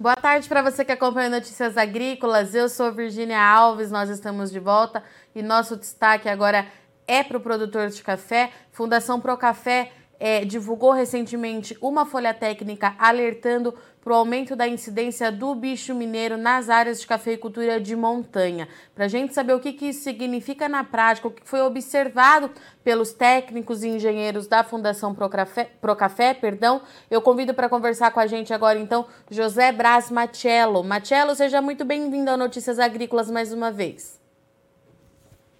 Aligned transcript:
Boa 0.00 0.14
tarde 0.14 0.48
para 0.48 0.62
você 0.62 0.84
que 0.84 0.92
acompanha 0.92 1.28
Notícias 1.28 1.76
Agrícolas. 1.76 2.54
Eu 2.54 2.68
sou 2.68 2.92
Virginia 2.92 3.42
Alves, 3.42 3.90
nós 3.90 4.08
estamos 4.08 4.48
de 4.48 4.60
volta 4.60 5.02
e 5.34 5.42
nosso 5.42 5.76
destaque 5.76 6.28
agora 6.28 6.68
é 7.04 7.24
para 7.24 7.36
o 7.36 7.40
produtor 7.40 7.88
de 7.88 8.00
café. 8.00 8.52
Fundação 8.70 9.20
Pro 9.20 9.36
Café 9.36 9.90
é, 10.18 10.44
divulgou 10.44 10.92
recentemente 10.92 11.76
uma 11.80 12.04
folha 12.04 12.34
técnica 12.34 12.94
alertando 12.98 13.74
para 14.02 14.12
o 14.12 14.16
aumento 14.16 14.56
da 14.56 14.66
incidência 14.66 15.30
do 15.30 15.54
bicho 15.54 15.94
mineiro 15.94 16.36
nas 16.36 16.70
áreas 16.70 17.00
de 17.00 17.06
cafeicultura 17.06 17.80
de 17.80 17.94
montanha. 17.94 18.66
Para 18.94 19.04
a 19.04 19.08
gente 19.08 19.34
saber 19.34 19.52
o 19.52 19.60
que, 19.60 19.72
que 19.72 19.86
isso 19.86 20.02
significa 20.02 20.68
na 20.68 20.82
prática, 20.82 21.28
o 21.28 21.30
que 21.30 21.46
foi 21.46 21.60
observado 21.60 22.50
pelos 22.82 23.12
técnicos 23.12 23.82
e 23.82 23.88
engenheiros 23.88 24.46
da 24.46 24.64
Fundação 24.64 25.14
Procafé, 25.14 25.70
Procafé 25.80 26.32
perdão, 26.32 26.80
eu 27.10 27.20
convido 27.20 27.52
para 27.52 27.68
conversar 27.68 28.10
com 28.10 28.20
a 28.20 28.26
gente 28.26 28.52
agora, 28.54 28.78
então, 28.78 29.06
José 29.30 29.72
Braz 29.72 30.10
Machello. 30.10 30.82
Machello, 30.82 31.34
seja 31.34 31.60
muito 31.60 31.84
bem-vindo 31.84 32.30
ao 32.30 32.38
Notícias 32.38 32.78
Agrícolas 32.78 33.30
mais 33.30 33.52
uma 33.52 33.70
vez. 33.70 34.18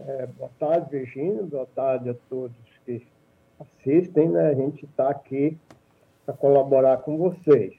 É, 0.01 0.27
boa 0.27 0.51
tarde, 0.59 0.87
Virginia. 0.91 1.43
Boa 1.43 1.67
tarde 1.75 2.11
a 2.11 2.15
todos 2.31 2.57
que 2.87 3.03
assistem. 3.61 4.29
Né? 4.29 4.49
A 4.49 4.55
gente 4.55 4.85
está 4.85 5.11
aqui 5.11 5.57
para 6.25 6.35
colaborar 6.35 6.99
com 6.99 7.17
vocês. 7.17 7.75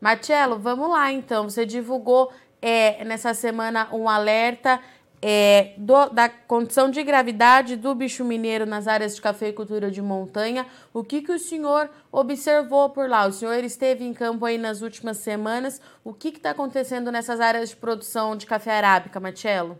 Marcelo, 0.00 0.58
vamos 0.58 0.90
lá 0.90 1.12
então. 1.12 1.48
Você 1.48 1.64
divulgou 1.64 2.32
é, 2.60 3.04
nessa 3.04 3.34
semana 3.34 3.88
um 3.92 4.08
alerta 4.08 4.80
é, 5.24 5.74
do, 5.76 6.08
da 6.08 6.28
condição 6.28 6.90
de 6.90 7.00
gravidade 7.04 7.76
do 7.76 7.94
bicho 7.94 8.24
mineiro 8.24 8.66
nas 8.66 8.88
áreas 8.88 9.14
de 9.14 9.22
cafeicultura 9.22 9.88
de 9.88 10.02
montanha. 10.02 10.66
O 10.92 11.04
que, 11.04 11.22
que 11.22 11.30
o 11.30 11.38
senhor 11.38 11.88
observou 12.10 12.90
por 12.90 13.08
lá? 13.08 13.26
O 13.26 13.32
senhor 13.32 13.62
esteve 13.62 14.04
em 14.04 14.12
campo 14.12 14.44
aí 14.44 14.58
nas 14.58 14.82
últimas 14.82 15.18
semanas. 15.18 15.80
O 16.02 16.12
que 16.12 16.28
está 16.28 16.50
acontecendo 16.50 17.12
nessas 17.12 17.40
áreas 17.40 17.70
de 17.70 17.76
produção 17.76 18.36
de 18.36 18.46
café 18.46 18.72
arábica, 18.72 19.20
Marcelo? 19.20 19.78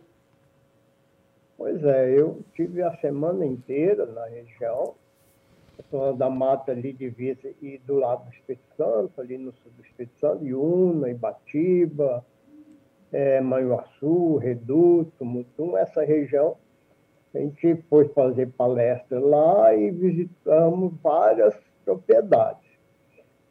Pois 1.62 1.84
é, 1.84 2.18
eu 2.18 2.40
tive 2.56 2.82
a 2.82 2.90
semana 2.96 3.46
inteira 3.46 4.04
na 4.04 4.26
região 4.26 4.96
da 6.18 6.28
mata 6.28 6.72
ali 6.72 6.92
divisa 6.92 7.54
e 7.62 7.78
do 7.86 7.94
lado 8.00 8.24
do 8.24 8.34
Espírito 8.34 8.64
Santo, 8.76 9.20
ali 9.20 9.38
no 9.38 9.52
sul 9.52 9.70
do 9.76 9.84
Espírito 9.84 10.18
Santo, 10.18 10.44
Iuna, 10.44 11.08
Ibatiba, 11.08 12.26
é, 13.12 13.40
Manhuaçu, 13.40 14.38
Reduto, 14.38 15.24
Mutum, 15.24 15.76
essa 15.76 16.02
região. 16.02 16.56
A 17.32 17.38
gente 17.38 17.76
foi 17.88 18.08
fazer 18.08 18.48
palestra 18.58 19.20
lá 19.20 19.72
e 19.72 19.92
visitamos 19.92 20.92
várias 21.00 21.54
propriedades. 21.84 22.68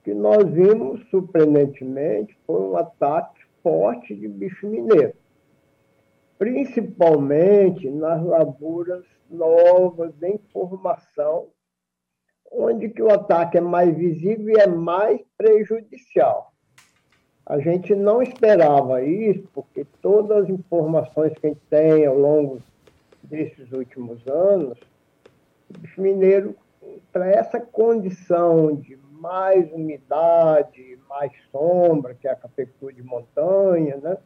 O 0.01 0.03
que 0.03 0.13
nós 0.13 0.43
vimos, 0.49 0.99
surpreendentemente, 1.09 2.37
foi 2.45 2.59
um 2.59 2.75
ataque 2.75 3.39
forte 3.63 4.13
de 4.13 4.27
bicho 4.27 4.67
mineiro, 4.67 5.13
principalmente 6.41 7.87
nas 7.87 8.25
lavouras 8.25 9.05
novas 9.29 10.11
em 10.23 10.39
formação 10.51 11.49
onde 12.51 12.89
que 12.89 13.03
o 13.03 13.11
ataque 13.11 13.59
é 13.59 13.61
mais 13.61 13.95
visível 13.95 14.49
e 14.49 14.59
é 14.59 14.65
mais 14.65 15.21
prejudicial. 15.37 16.51
A 17.45 17.59
gente 17.59 17.93
não 17.93 18.23
esperava 18.23 19.03
isso, 19.03 19.47
porque 19.53 19.85
todas 20.01 20.45
as 20.45 20.49
informações 20.49 21.31
que 21.37 21.45
a 21.45 21.49
gente 21.51 21.61
tem 21.69 22.07
ao 22.07 22.17
longo 22.17 22.59
desses 23.21 23.71
últimos 23.71 24.27
anos, 24.27 24.79
o 25.69 25.77
bicho 25.77 26.01
mineiro, 26.01 26.55
para 27.13 27.29
essa 27.29 27.59
condição 27.59 28.75
de 28.75 28.97
mais 29.11 29.71
umidade, 29.71 30.97
mais 31.07 31.31
sombra, 31.51 32.15
que 32.15 32.27
é 32.27 32.31
a 32.31 32.35
cafeicultura 32.35 32.95
de 32.95 33.03
montanha, 33.03 33.97
né? 33.97 34.17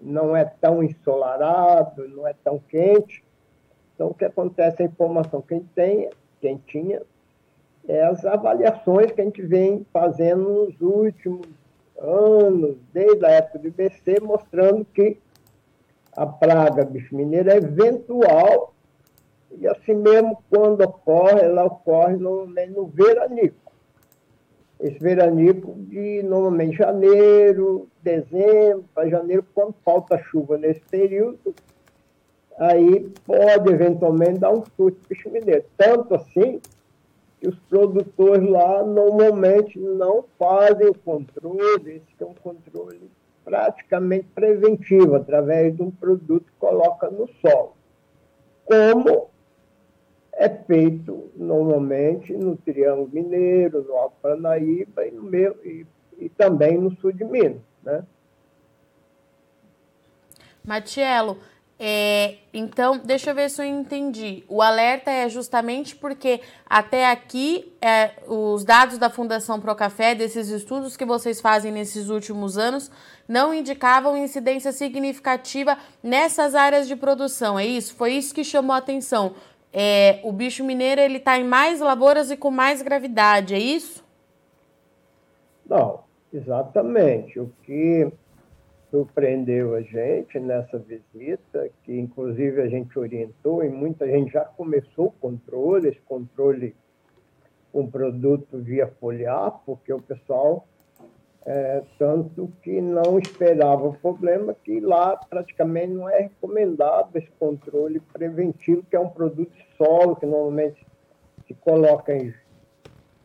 Não 0.00 0.36
é 0.36 0.44
tão 0.44 0.82
ensolarado, 0.82 2.08
não 2.08 2.26
é 2.26 2.34
tão 2.44 2.58
quente. 2.58 3.24
Então, 3.94 4.08
o 4.08 4.14
que 4.14 4.24
acontece, 4.24 4.82
a 4.82 4.86
informação 4.86 5.40
que 5.40 5.54
a 5.54 5.56
gente 5.56 5.70
tem, 5.74 6.10
quem 6.40 6.58
tinha, 6.66 7.02
é 7.88 8.02
as 8.02 8.24
avaliações 8.24 9.12
que 9.12 9.20
a 9.20 9.24
gente 9.24 9.42
vem 9.42 9.86
fazendo 9.92 10.66
nos 10.66 10.80
últimos 10.80 11.46
anos, 11.98 12.76
desde 12.92 13.24
a 13.24 13.30
época 13.30 13.58
do 13.58 13.68
IBC, 13.68 14.20
mostrando 14.20 14.84
que 14.84 15.18
a 16.12 16.26
praga 16.26 16.84
bicho 16.84 17.14
mineiro 17.14 17.50
é 17.50 17.56
eventual 17.56 18.74
e 19.58 19.66
assim 19.66 19.94
mesmo 19.94 20.42
quando 20.50 20.82
ocorre, 20.82 21.40
ela 21.40 21.64
ocorre 21.64 22.16
normalmente 22.16 22.72
no 22.72 22.86
veranico. 22.86 23.65
Esse 24.78 24.98
veranico 24.98 25.74
de 25.78 26.22
normalmente 26.22 26.76
janeiro, 26.76 27.88
dezembro, 28.02 28.84
para 28.94 29.08
janeiro, 29.08 29.44
quando 29.54 29.74
falta 29.84 30.18
chuva 30.18 30.58
nesse 30.58 30.80
período, 30.90 31.54
aí 32.58 33.10
pode 33.24 33.72
eventualmente 33.72 34.38
dar 34.38 34.52
um 34.52 34.64
surto 34.76 34.98
de 35.00 35.08
bicho 35.08 35.30
mineiro. 35.30 35.64
Tanto 35.78 36.14
assim 36.14 36.60
que 37.40 37.48
os 37.48 37.58
produtores 37.70 38.48
lá 38.48 38.82
normalmente 38.82 39.78
não 39.78 40.24
fazem 40.38 40.88
o 40.88 40.94
controle, 40.94 41.96
esse 41.96 42.04
é 42.20 42.24
um 42.24 42.34
controle 42.34 43.10
praticamente 43.44 44.26
preventivo, 44.34 45.14
através 45.14 45.74
de 45.74 45.82
um 45.82 45.90
produto 45.90 46.44
que 46.44 46.58
coloca 46.58 47.08
no 47.08 47.28
solo. 47.40 47.74
Como 48.64 49.30
é 50.36 50.48
feito 50.48 51.30
normalmente 51.34 52.32
no 52.32 52.56
Triângulo 52.56 53.08
Mineiro, 53.12 53.82
no 53.82 53.94
Alto 53.94 54.16
Paranaíba 54.20 55.06
e, 55.06 55.10
no 55.10 55.34
e, 55.64 55.86
e 56.18 56.28
também 56.28 56.78
no 56.78 56.94
sul 56.96 57.12
de 57.12 57.24
Minas. 57.24 57.62
Né? 57.82 58.04
Matielo, 60.62 61.38
é, 61.78 62.36
então, 62.54 62.98
deixa 62.98 63.30
eu 63.30 63.34
ver 63.34 63.50
se 63.50 63.60
eu 63.60 63.66
entendi. 63.66 64.44
O 64.48 64.62
alerta 64.62 65.10
é 65.10 65.28
justamente 65.28 65.94
porque 65.94 66.40
até 66.68 67.10
aqui 67.10 67.72
é, 67.82 68.12
os 68.26 68.64
dados 68.64 68.96
da 68.96 69.10
Fundação 69.10 69.60
Procafé, 69.60 70.14
desses 70.14 70.48
estudos 70.48 70.96
que 70.96 71.04
vocês 71.04 71.40
fazem 71.40 71.70
nesses 71.70 72.08
últimos 72.08 72.56
anos, 72.56 72.90
não 73.28 73.52
indicavam 73.52 74.16
incidência 74.16 74.72
significativa 74.72 75.76
nessas 76.02 76.54
áreas 76.54 76.88
de 76.88 76.96
produção. 76.96 77.58
É 77.58 77.66
isso? 77.66 77.94
Foi 77.94 78.12
isso 78.12 78.34
que 78.34 78.42
chamou 78.44 78.74
a 78.74 78.78
atenção. 78.78 79.34
É, 79.72 80.20
o 80.22 80.32
bicho 80.32 80.64
mineiro 80.64 81.00
ele 81.00 81.18
está 81.18 81.38
em 81.38 81.44
mais 81.44 81.80
lavouras 81.80 82.30
e 82.30 82.36
com 82.36 82.50
mais 82.50 82.82
gravidade, 82.82 83.54
é 83.54 83.58
isso? 83.58 84.04
Não, 85.68 86.00
exatamente. 86.32 87.38
O 87.38 87.52
que 87.62 88.10
surpreendeu 88.90 89.74
a 89.74 89.82
gente 89.82 90.38
nessa 90.38 90.78
visita, 90.78 91.68
que 91.82 91.98
inclusive 91.98 92.62
a 92.62 92.68
gente 92.68 92.98
orientou 92.98 93.62
e 93.62 93.68
muita 93.68 94.06
gente 94.06 94.32
já 94.32 94.44
começou 94.44 95.06
o 95.06 95.12
controle, 95.12 95.88
esse 95.88 96.00
controle 96.00 96.74
com 97.72 97.86
produto 97.90 98.58
via 98.58 98.86
foliar, 98.98 99.60
porque 99.66 99.92
o 99.92 100.00
pessoal, 100.00 100.66
é, 101.46 101.80
tanto 101.96 102.52
que 102.60 102.80
não 102.80 103.20
esperava 103.20 103.86
o 103.86 103.94
problema, 103.94 104.52
que 104.64 104.80
lá 104.80 105.16
praticamente 105.16 105.92
não 105.92 106.10
é 106.10 106.22
recomendado 106.22 107.14
esse 107.14 107.30
controle 107.38 108.00
preventivo, 108.12 108.82
que 108.90 108.96
é 108.96 109.00
um 109.00 109.08
produto 109.08 109.52
solo, 109.78 110.16
que 110.16 110.26
normalmente 110.26 110.84
se 111.46 111.54
coloca 111.54 112.12
em 112.12 112.34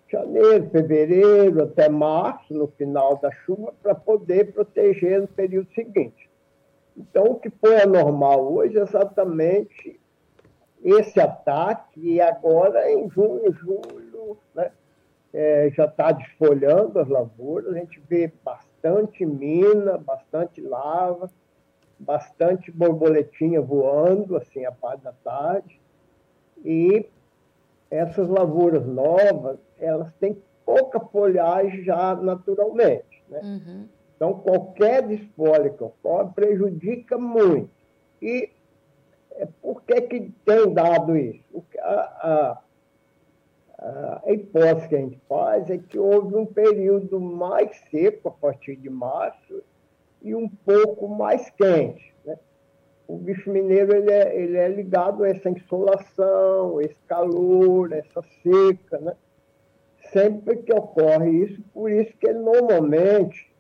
janeiro, 0.08 0.70
fevereiro 0.70 1.64
até 1.64 1.90
março, 1.90 2.54
no 2.54 2.68
final 2.68 3.18
da 3.18 3.32
chuva, 3.32 3.74
para 3.82 3.96
poder 3.96 4.54
proteger 4.54 5.22
no 5.22 5.28
período 5.28 5.74
seguinte. 5.74 6.30
Então, 6.96 7.24
o 7.24 7.40
que 7.40 7.50
foi 7.50 7.82
anormal 7.82 8.54
hoje 8.54 8.78
é 8.78 8.82
exatamente 8.82 10.00
esse 10.84 11.20
ataque, 11.20 12.00
e 12.00 12.22
agora 12.22 12.92
em 12.92 13.10
junho, 13.10 13.52
julho, 13.54 14.38
né, 14.54 14.72
é, 15.34 15.70
já 15.74 15.86
está 15.86 16.12
desfolhando 16.12 17.00
as 17.00 17.08
lavouras, 17.08 17.74
a 17.74 17.80
gente 17.80 18.02
vê 18.10 18.32
bastante 18.44 19.26
mina, 19.26 19.98
bastante 19.98 20.62
lava, 20.62 21.30
bastante 21.98 22.72
borboletinha 22.72 23.62
voando, 23.62 24.36
assim, 24.36 24.66
a 24.66 24.72
parte 24.72 25.04
da 25.04 25.14
tarde, 25.24 25.80
e 26.64 27.06
essas 27.90 28.28
lavouras 28.28 28.86
novas, 28.86 29.58
elas 29.80 30.12
têm 30.20 30.38
pouca 30.66 31.00
folhagem 31.00 31.84
já 31.84 32.16
naturalmente. 32.16 33.24
Né? 33.30 33.42
Uhum. 33.44 33.88
Então, 34.16 34.34
qualquer 34.36 35.08
desfolha 35.08 35.70
que 35.70 35.84
ocorre 35.84 36.32
prejudica 36.34 37.18
muito. 37.18 37.70
E 38.22 38.50
é, 39.32 39.48
por 39.62 39.82
que, 39.82 40.02
que 40.02 40.32
tem 40.46 40.74
dado 40.74 41.18
isso? 41.18 41.44
A, 41.80 41.92
a, 41.92 42.62
a 43.82 44.32
hipótese 44.32 44.88
que 44.88 44.96
a 44.96 45.00
gente 45.00 45.20
faz 45.28 45.70
é 45.70 45.78
que 45.78 45.98
houve 45.98 46.36
um 46.36 46.46
período 46.46 47.20
mais 47.20 47.76
seco 47.90 48.30
a 48.30 48.32
partir 48.32 48.76
de 48.76 48.90
março 48.90 49.64
e 50.22 50.36
um 50.36 50.48
pouco 50.48 51.08
mais 51.08 51.50
quente 51.52 52.12
o 53.12 53.18
bicho 53.18 53.52
mineiro 53.52 53.94
ele 53.94 54.12
é, 54.12 54.36
ele 54.42 54.58
é 54.58 54.70
ligado 54.70 55.24
a 55.24 55.30
essa 55.30 55.50
insolação, 55.50 56.80
esse 56.80 56.96
calor, 57.08 57.92
essa 57.92 58.24
seca, 58.42 59.00
né? 59.00 59.16
Sempre 60.14 60.58
que 60.58 60.74
ocorre 60.74 61.30
isso, 61.30 61.62
por 61.74 61.92
isso 61.92 62.12
que 62.18 62.28
ele 62.28 62.40
normalmente 62.40 63.52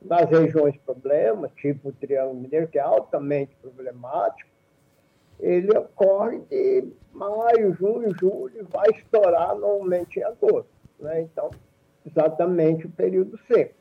nas 0.00 0.30
regiões 0.30 0.74
problemas, 0.78 1.52
tipo 1.56 1.90
o 1.90 1.92
Triângulo 1.92 2.40
Mineiro, 2.40 2.68
que 2.68 2.78
é 2.78 2.82
altamente 2.82 3.54
problemático, 3.60 4.49
ele 5.40 5.76
ocorre 5.76 6.40
de 6.50 6.88
maio, 7.12 7.74
junho, 7.74 8.14
julho, 8.18 8.66
vai 8.70 8.88
estourar 8.90 9.56
normalmente 9.56 10.18
em 10.18 10.22
agosto. 10.22 10.70
Né? 10.98 11.22
Então, 11.22 11.50
exatamente 12.06 12.86
o 12.86 12.90
período 12.90 13.38
seco. 13.46 13.74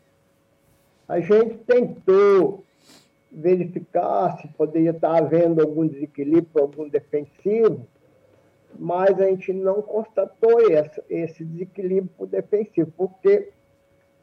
A 1.08 1.20
gente 1.20 1.58
tentou 1.60 2.64
verificar 3.32 4.38
se 4.40 4.48
poderia 4.50 4.92
estar 4.92 5.18
havendo 5.18 5.62
algum 5.62 5.88
desequilíbrio, 5.88 6.62
algum 6.62 6.88
defensivo, 6.88 7.86
mas 8.78 9.20
a 9.20 9.26
gente 9.26 9.52
não 9.52 9.82
constatou 9.82 10.62
esse, 10.62 11.04
esse 11.10 11.44
desequilíbrio 11.44 12.28
defensivo, 12.28 12.92
porque 12.96 13.50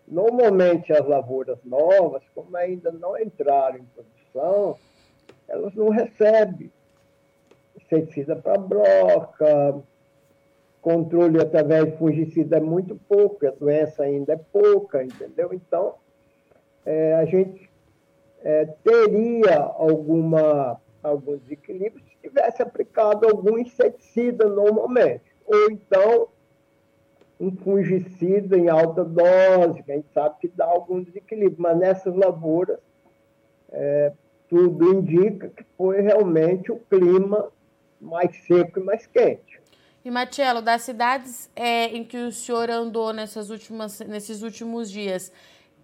normalmente 0.06 0.92
as 0.92 1.06
lavouras 1.06 1.58
novas, 1.64 2.22
como 2.34 2.56
ainda 2.56 2.90
não 2.92 3.18
entraram 3.18 3.78
em 3.78 3.84
produção, 3.84 4.76
elas 5.48 5.74
não 5.74 5.88
recebem 5.88 6.70
inseticida 7.86 8.36
para 8.36 8.58
broca, 8.58 9.82
controle 10.80 11.40
através 11.40 11.86
de 11.86 11.96
fungicida 11.96 12.58
é 12.58 12.60
muito 12.60 12.96
pouco, 13.08 13.46
a 13.46 13.50
doença 13.50 14.04
ainda 14.04 14.34
é 14.34 14.40
pouca, 14.52 15.02
entendeu? 15.02 15.50
Então, 15.52 15.94
é, 16.84 17.14
a 17.14 17.24
gente 17.24 17.68
é, 18.42 18.66
teria 18.84 19.58
alguma, 19.58 20.80
algum 21.02 21.36
desequilíbrio 21.38 22.04
se 22.04 22.16
tivesse 22.22 22.62
aplicado 22.62 23.26
algum 23.26 23.58
inseticida 23.58 24.48
normalmente. 24.48 25.24
Ou 25.44 25.70
então, 25.72 26.28
um 27.40 27.50
fungicida 27.56 28.56
em 28.56 28.68
alta 28.68 29.04
dose, 29.04 29.82
que 29.82 29.92
a 29.92 29.96
gente 29.96 30.08
sabe 30.12 30.36
que 30.40 30.48
dá 30.48 30.66
algum 30.66 31.02
desequilíbrio. 31.02 31.56
Mas 31.58 31.78
nessas 31.78 32.14
lavouras, 32.14 32.78
é, 33.70 34.12
tudo 34.48 34.94
indica 34.94 35.48
que 35.48 35.64
foi 35.76 36.00
realmente 36.00 36.70
o 36.70 36.78
clima 36.78 37.50
mais 38.06 38.35
seco 38.47 38.81
e 38.81 38.82
mais 38.82 39.06
quente. 39.06 39.61
E, 40.05 40.11
Matielo, 40.11 40.62
das 40.62 40.82
cidades 40.82 41.50
é, 41.56 41.87
em 41.87 42.05
que 42.05 42.17
o 42.17 42.31
senhor 42.31 42.70
andou 42.70 43.12
nessas 43.12 43.50
últimas, 43.50 43.99
nesses 44.00 44.43
últimos 44.43 44.88
dias, 44.91 45.32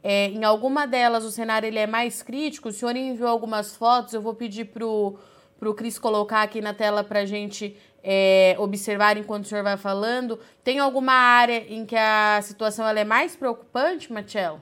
é, 0.03 0.27
em 0.27 0.45
alguma 0.45 0.87
delas 0.87 1.25
o 1.25 1.31
cenário 1.31 1.67
ele 1.67 1.79
é 1.79 1.87
mais 1.87 2.23
crítico? 2.23 2.69
O 2.69 2.73
senhor 2.73 2.95
enviou 2.95 3.29
algumas 3.29 3.75
fotos, 3.75 4.15
eu 4.15 4.23
vou 4.23 4.35
pedir 4.35 4.67
para 4.67 4.87
o 4.87 5.75
Cris 5.77 5.99
colocar 5.99 6.43
aqui 6.43 6.61
na 6.61 6.73
tela 6.73 7.03
para 7.03 7.21
a 7.21 7.27
gente 7.27 7.77
é, 8.03 8.55
observar 8.59 9.17
enquanto 9.17 9.45
o 9.45 9.49
senhor 9.49 9.65
vai 9.65 9.77
falando. 9.77 10.39
Tem 10.63 10.79
alguma 10.79 11.13
área 11.13 11.65
em 11.69 11.85
que 11.85 11.97
a 11.97 12.41
situação 12.43 12.87
ela 12.87 13.01
é 13.01 13.05
mais 13.05 13.35
preocupante, 13.35 14.13
Matielo? 14.13 14.61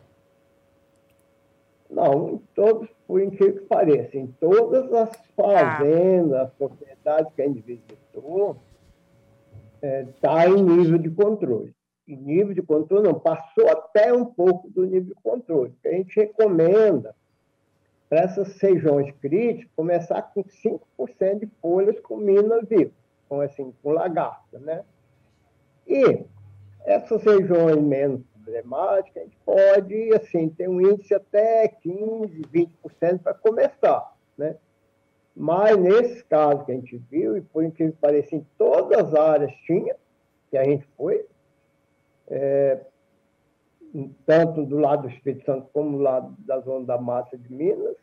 Não, 1.90 2.30
em 2.30 2.38
todos, 2.54 2.88
por 3.06 3.20
incrível 3.20 3.60
que 3.60 3.66
pareça, 3.66 4.16
em 4.16 4.28
todas 4.40 4.92
as 4.92 5.10
fazendas, 5.34 6.32
ah. 6.32 6.42
as 6.44 6.52
que 7.34 7.42
a 7.42 7.46
gente 7.46 7.60
visitou, 7.60 8.56
está 9.74 9.86
é, 9.86 10.04
tá 10.20 10.48
em 10.48 10.62
nível 10.62 10.98
de 10.98 11.10
controle 11.10 11.74
nível 12.16 12.54
de 12.54 12.62
controle, 12.62 13.06
não, 13.06 13.18
passou 13.18 13.68
até 13.68 14.12
um 14.12 14.24
pouco 14.24 14.68
do 14.70 14.84
nível 14.84 15.14
de 15.14 15.22
controle. 15.22 15.74
A 15.84 15.90
gente 15.90 16.18
recomenda 16.18 17.14
para 18.08 18.20
essas 18.20 18.56
regiões 18.60 19.12
críticas 19.20 19.70
começar 19.76 20.22
com 20.22 20.42
5% 20.42 21.40
de 21.40 21.46
folhas 21.60 21.98
com 22.00 22.16
mina 22.16 22.60
viva, 22.62 22.90
com, 23.28 23.40
assim, 23.40 23.72
com 23.82 23.90
lagarta, 23.90 24.58
né? 24.58 24.84
E 25.86 26.24
essas 26.84 27.22
regiões 27.22 27.80
menos 27.80 28.22
problemáticas, 28.42 29.16
a 29.16 29.24
gente 29.24 29.36
pode, 29.44 30.14
assim, 30.14 30.48
ter 30.48 30.68
um 30.68 30.80
índice 30.80 31.14
até 31.14 31.68
15%, 31.68 32.46
20% 32.52 33.18
para 33.22 33.34
começar, 33.34 34.12
né? 34.36 34.56
Mas 35.34 35.76
nesses 35.76 36.22
casos 36.22 36.64
que 36.64 36.72
a 36.72 36.74
gente 36.74 36.96
viu, 37.10 37.36
e 37.36 37.40
por 37.40 37.64
incrível 37.64 37.92
que 37.94 38.00
pareça, 38.00 38.34
em 38.34 38.46
todas 38.58 38.98
as 38.98 39.14
áreas 39.14 39.52
tinha, 39.66 39.94
que 40.50 40.56
a 40.58 40.64
gente 40.64 40.86
foi, 40.96 41.24
é, 42.28 42.80
tanto 44.26 44.64
do 44.64 44.78
lado 44.78 45.02
do 45.02 45.08
Espírito 45.08 45.44
Santo 45.44 45.68
como 45.72 45.98
do 45.98 46.02
lado 46.02 46.34
da 46.40 46.60
Zona 46.60 46.84
da 46.84 46.98
Mata 46.98 47.36
de 47.36 47.52
Minas, 47.52 47.96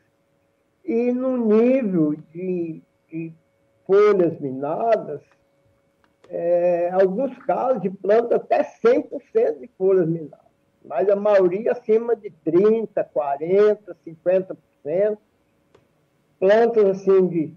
e 0.83 1.12
no 1.12 1.38
nível 1.38 2.15
de, 2.33 2.81
de 3.09 3.33
folhas 3.85 4.39
minadas, 4.39 5.21
é, 6.30 6.89
alguns 6.91 7.38
casos 7.39 7.81
de 7.81 7.89
planta 7.89 8.35
até 8.35 8.63
100% 8.63 9.59
de 9.59 9.68
folhas 9.77 10.07
minadas, 10.07 10.45
mas 10.83 11.09
a 11.09 11.15
maioria 11.15 11.71
acima 11.73 12.15
de 12.15 12.31
30%, 12.45 12.88
40%, 13.13 13.95
50%. 14.06 15.18
Plantas 16.39 16.85
assim 16.85 17.27
de 17.27 17.53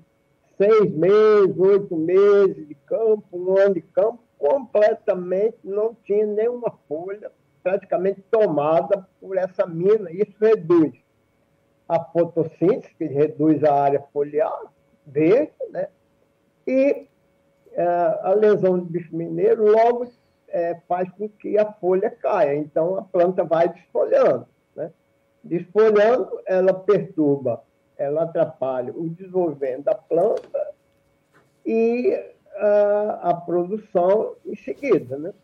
seis 0.56 0.90
meses, 0.92 1.58
oito 1.58 1.96
meses 1.96 2.68
de 2.68 2.74
campo, 2.74 3.24
um 3.32 3.56
ano 3.58 3.74
de 3.74 3.82
campo, 3.82 4.20
completamente, 4.38 5.58
não 5.62 5.94
tinha 6.04 6.26
nenhuma 6.26 6.72
folha 6.88 7.30
praticamente 7.62 8.22
tomada 8.30 9.06
por 9.20 9.36
essa 9.36 9.66
mina. 9.66 10.10
Isso 10.10 10.32
reduz 10.40 10.94
a 11.88 12.02
fotossíntese, 12.04 12.94
que 12.96 13.04
reduz 13.04 13.62
a 13.64 13.74
área 13.74 14.02
foliar 14.12 14.72
verde, 15.06 15.52
né? 15.70 15.88
e 16.66 17.06
é, 17.72 17.84
a 18.22 18.34
lesão 18.34 18.78
do 18.78 18.84
bicho 18.84 19.14
mineiro 19.14 19.64
logo 19.64 20.06
é, 20.48 20.76
faz 20.88 21.10
com 21.12 21.28
que 21.28 21.58
a 21.58 21.72
folha 21.72 22.10
caia. 22.10 22.54
Então, 22.56 22.96
a 22.96 23.02
planta 23.02 23.44
vai 23.44 23.68
desfolhando. 23.68 24.46
Né? 24.74 24.90
Desfolhando, 25.42 26.40
ela 26.46 26.74
perturba, 26.74 27.62
ela 28.00 28.23
atrapalha 28.23 28.93
o 28.97 29.11
desenvolvimento 29.11 29.85
da 29.85 29.94
planta 29.94 30.69
e 31.67 32.19
a, 32.56 33.31
a 33.31 33.35
produção 33.35 34.35
em 34.47 34.56
seguida, 34.56 35.19
né? 35.19 35.35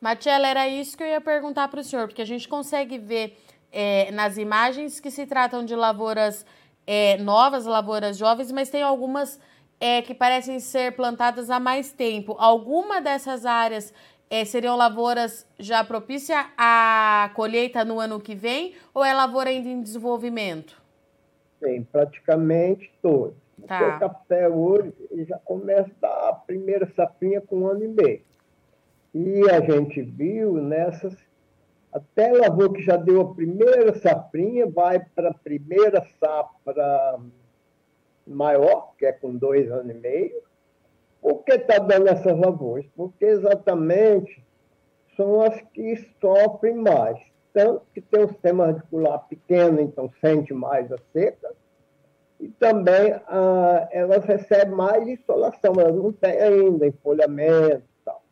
Matiela, 0.00 0.48
era 0.48 0.66
isso 0.66 0.96
que 0.96 1.04
eu 1.04 1.06
ia 1.06 1.20
perguntar 1.20 1.68
para 1.68 1.80
o 1.80 1.84
senhor, 1.84 2.08
porque 2.08 2.22
a 2.22 2.26
gente 2.26 2.48
consegue 2.48 2.98
ver 2.98 3.38
é, 3.70 4.10
nas 4.10 4.36
imagens 4.36 4.98
que 4.98 5.10
se 5.12 5.26
tratam 5.26 5.64
de 5.64 5.76
lavouras 5.76 6.44
é, 6.86 7.16
novas, 7.18 7.66
lavouras 7.66 8.18
jovens, 8.18 8.50
mas 8.50 8.68
tem 8.68 8.82
algumas 8.82 9.38
é, 9.78 10.02
que 10.02 10.12
parecem 10.12 10.58
ser 10.58 10.96
plantadas 10.96 11.50
há 11.50 11.60
mais 11.60 11.92
tempo. 11.92 12.34
Alguma 12.38 13.00
dessas 13.00 13.46
áreas 13.46 13.94
é, 14.28 14.44
seriam 14.44 14.76
lavouras 14.76 15.46
já 15.56 15.84
propícia 15.84 16.50
à 16.58 17.30
colheita 17.34 17.84
no 17.84 18.00
ano 18.00 18.18
que 18.18 18.34
vem 18.34 18.74
ou 18.92 19.04
é 19.04 19.12
lavoura 19.14 19.50
ainda 19.50 19.68
em 19.68 19.80
desenvolvimento? 19.80 20.79
Sim, 21.62 21.84
praticamente 21.84 22.92
todas. 23.02 23.34
Tá. 23.66 23.96
O 23.96 24.00
café 24.00 24.48
hoje 24.48 24.92
ele 25.10 25.24
já 25.24 25.38
começa 25.38 25.90
a 26.02 26.06
dar 26.06 26.28
a 26.30 26.32
primeira 26.32 26.86
sapinha 26.94 27.40
com 27.40 27.60
um 27.60 27.66
ano 27.66 27.84
e 27.84 27.88
meio. 27.88 28.22
E 29.14 29.50
a 29.50 29.60
gente 29.60 30.02
viu 30.02 30.54
nessas, 30.54 31.16
até 31.92 32.32
lavoura 32.32 32.72
que 32.72 32.82
já 32.82 32.96
deu 32.96 33.20
a 33.20 33.34
primeira 33.34 33.94
sapinha, 33.98 34.66
vai 34.66 35.00
para 35.14 35.30
a 35.30 35.34
primeira 35.34 36.04
safra 36.18 37.18
maior, 38.26 38.94
que 38.96 39.04
é 39.04 39.12
com 39.12 39.36
dois 39.36 39.70
anos 39.70 39.94
e 39.94 39.98
meio. 39.98 40.42
Por 41.20 41.44
que 41.44 41.52
está 41.52 41.78
dando 41.78 42.08
essas 42.08 42.38
lavouras? 42.38 42.86
Porque 42.96 43.24
exatamente 43.26 44.42
são 45.16 45.42
as 45.42 45.60
que 45.72 45.96
sofrem 46.20 46.76
mais. 46.76 47.18
Tanto 47.52 47.82
que 47.92 48.00
tem 48.00 48.24
um 48.24 48.28
sistema 48.28 48.66
radicular 48.66 49.26
pequeno, 49.28 49.80
então 49.80 50.10
sente 50.20 50.54
mais 50.54 50.90
a 50.92 50.98
seca, 51.12 51.52
e 52.38 52.48
também 52.48 53.12
ah, 53.28 53.88
elas 53.90 54.24
recebem 54.24 54.74
mais 54.74 55.06
insolação, 55.06 55.74
elas 55.78 55.94
não 55.94 56.12
têm 56.12 56.40
ainda 56.40 56.86
enfolhamento 56.86 57.82
e 57.82 58.04
tal. 58.04 58.22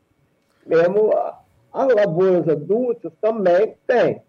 Mesmo 0.65 1.11
as 1.73 1.95
lavouras 1.95 2.49
adultas 2.49 3.13
também 3.21 3.77
têm. 3.87 4.23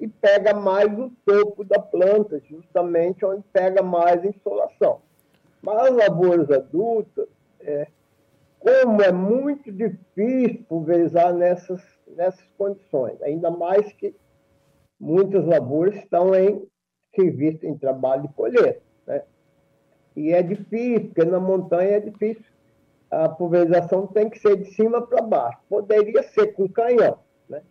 E 0.00 0.08
pega 0.08 0.52
mais 0.52 0.92
o 0.98 1.10
topo 1.24 1.64
da 1.64 1.78
planta, 1.78 2.42
justamente 2.50 3.24
onde 3.24 3.44
pega 3.52 3.82
mais 3.82 4.24
insolação. 4.24 5.00
Mas 5.62 5.88
as 5.88 5.96
lavouras 5.96 6.50
adultas, 6.50 7.28
é, 7.60 7.86
como 8.58 9.00
é 9.00 9.12
muito 9.12 9.70
difícil 9.72 10.64
pulverizar 10.68 11.32
nessas, 11.32 11.80
nessas 12.08 12.44
condições, 12.58 13.22
ainda 13.22 13.50
mais 13.50 13.90
que 13.92 14.14
muitas 14.98 15.44
lavouras 15.44 15.96
estão 15.96 16.34
em 16.34 16.66
serviço, 17.14 17.66
em 17.66 17.76
trabalho 17.76 18.22
de 18.22 18.34
colheita. 18.34 18.82
E 20.16 20.32
é 20.32 20.42
difícil, 20.42 21.06
porque 21.06 21.24
na 21.24 21.40
montanha 21.40 21.96
é 21.96 22.00
difícil. 22.00 22.44
A 23.10 23.28
pulverização 23.28 24.06
tem 24.06 24.28
que 24.28 24.38
ser 24.38 24.56
de 24.56 24.72
cima 24.74 25.02
para 25.02 25.22
baixo. 25.22 25.58
Poderia 25.68 26.22
ser 26.22 26.48
com 26.54 26.68
canhão, 26.68 27.18
né? 27.48 27.62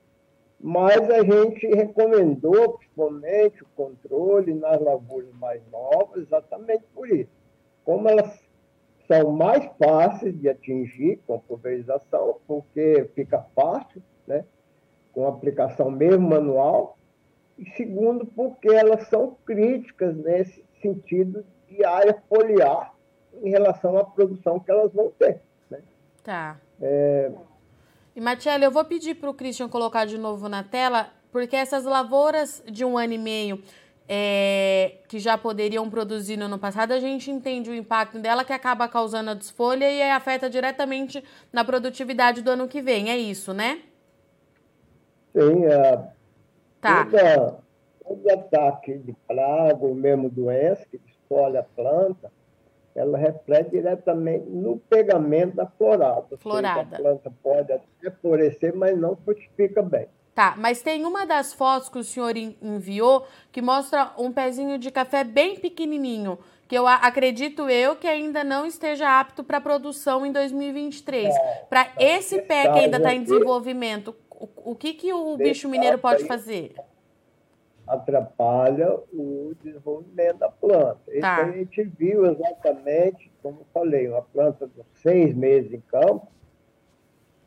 mas 0.60 1.10
a 1.10 1.24
gente 1.24 1.66
recomendou, 1.68 2.78
principalmente, 2.78 3.64
o 3.64 3.68
controle 3.76 4.54
nas 4.54 4.80
lavouras 4.82 5.34
mais 5.36 5.62
novas, 5.72 6.24
exatamente 6.24 6.84
por 6.94 7.10
isso. 7.10 7.32
Como 7.84 8.08
elas 8.08 8.40
são 9.08 9.32
mais 9.32 9.66
fáceis 9.78 10.38
de 10.40 10.50
atingir 10.50 11.20
com 11.28 11.40
pulverização, 11.40 12.38
porque 12.48 13.10
fica 13.16 13.46
fácil, 13.56 14.02
né? 14.26 14.46
com 15.14 15.28
aplicação 15.28 15.92
mesmo 15.92 16.30
manual, 16.30 16.98
e 17.64 17.78
segundo, 17.78 18.26
porque 18.26 18.68
elas 18.68 19.08
são 19.08 19.38
críticas 19.46 20.16
nesse 20.18 20.64
sentido 20.82 21.46
de 21.70 21.84
área 21.86 22.22
foliar 22.28 22.94
em 23.42 23.50
relação 23.50 23.98
à 23.98 24.04
produção 24.04 24.60
que 24.60 24.70
elas 24.70 24.92
vão 24.92 25.12
ter. 25.18 25.40
Né? 25.70 25.80
Tá. 26.22 26.58
É... 26.82 27.32
E, 28.16 28.20
Matiela, 28.20 28.66
eu 28.66 28.72
vou 28.72 28.84
pedir 28.84 29.16
para 29.16 29.30
o 29.30 29.34
Christian 29.34 29.70
colocar 29.70 30.06
de 30.06 30.18
novo 30.18 30.50
na 30.50 30.62
tela, 30.62 31.10
porque 31.32 31.56
essas 31.56 31.86
lavouras 31.86 32.62
de 32.70 32.84
um 32.84 32.98
ano 32.98 33.14
e 33.14 33.18
meio 33.18 33.64
é, 34.08 34.98
que 35.08 35.18
já 35.18 35.38
poderiam 35.38 35.90
produzir 35.90 36.36
no 36.36 36.46
ano 36.46 36.60
passado, 36.60 36.92
a 36.92 37.00
gente 37.00 37.32
entende 37.32 37.70
o 37.70 37.74
impacto 37.74 38.20
dela 38.20 38.44
que 38.44 38.52
acaba 38.52 38.88
causando 38.90 39.32
a 39.32 39.34
desfolha 39.34 39.90
e 39.90 40.02
afeta 40.04 40.50
diretamente 40.50 41.24
na 41.52 41.64
produtividade 41.64 42.42
do 42.42 42.52
ano 42.52 42.68
que 42.68 42.82
vem. 42.82 43.10
É 43.10 43.18
isso, 43.18 43.54
né? 43.54 43.82
Sim, 45.32 45.66
é, 45.66 46.14
tá. 46.84 47.58
todo 48.04 48.30
ataque 48.30 48.98
de 48.98 49.14
praga 49.28 49.86
ou 49.86 49.96
mesmo 49.96 50.30
doença 50.30 50.86
que 50.90 50.98
desfolha 50.98 51.62
a 51.62 51.64
planta, 51.64 52.32
ela 52.96 53.18
reflete 53.18 53.72
diretamente 53.72 54.46
no 54.50 54.78
pegamento 54.78 55.56
da 55.56 55.66
florada. 55.66 56.38
Florada. 56.38 56.96
a 56.96 57.00
planta 57.00 57.34
pode 57.42 57.72
até 57.72 58.12
florescer, 58.22 58.76
mas 58.76 58.98
não 58.98 59.16
frutifica 59.16 59.82
bem. 59.82 60.08
Tá, 60.36 60.56
mas 60.58 60.82
tem 60.82 61.06
uma 61.06 61.26
das 61.26 61.54
fotos 61.54 61.90
que 61.90 62.00
o 62.00 62.04
senhor 62.04 62.36
enviou 62.36 63.26
que 63.52 63.62
mostra 63.62 64.12
um 64.18 64.32
pezinho 64.32 64.80
de 64.80 64.90
café 64.90 65.24
bem 65.24 65.56
pequenininho, 65.56 66.40
que 66.68 66.76
eu 66.76 66.88
acredito 66.88 67.70
eu 67.70 67.96
que 67.96 68.08
ainda 68.08 68.44
não 68.44 68.66
esteja 68.66 69.20
apto 69.20 69.44
para 69.44 69.62
produção 69.62 70.26
em 70.26 70.32
2023. 70.32 71.36
É, 71.36 71.66
para 71.70 71.92
esse 72.00 72.42
pé 72.42 72.64
que 72.64 72.80
ainda 72.80 72.98
está 72.98 73.14
em 73.14 73.22
desenvolvimento, 73.22 74.16
o, 74.40 74.72
o 74.72 74.76
que, 74.76 74.94
que 74.94 75.14
o 75.14 75.38
bicho 75.38 75.70
mineiro 75.70 75.98
pode 75.98 76.26
fazer? 76.26 76.76
Atrapalha 77.86 78.98
o 79.12 79.54
desenvolvimento 79.62 80.38
da 80.38 80.50
planta. 80.50 81.00
Tá. 81.06 81.12
Isso 81.12 81.26
a 81.26 81.52
gente 81.52 81.84
viu 81.84 82.26
exatamente, 82.26 83.32
como 83.42 83.62
eu 83.62 83.66
falei, 83.74 84.08
uma 84.08 84.22
planta 84.22 84.68
de 84.68 84.84
seis 84.94 85.34
meses 85.36 85.74
em 85.74 85.82
campo, 85.82 86.28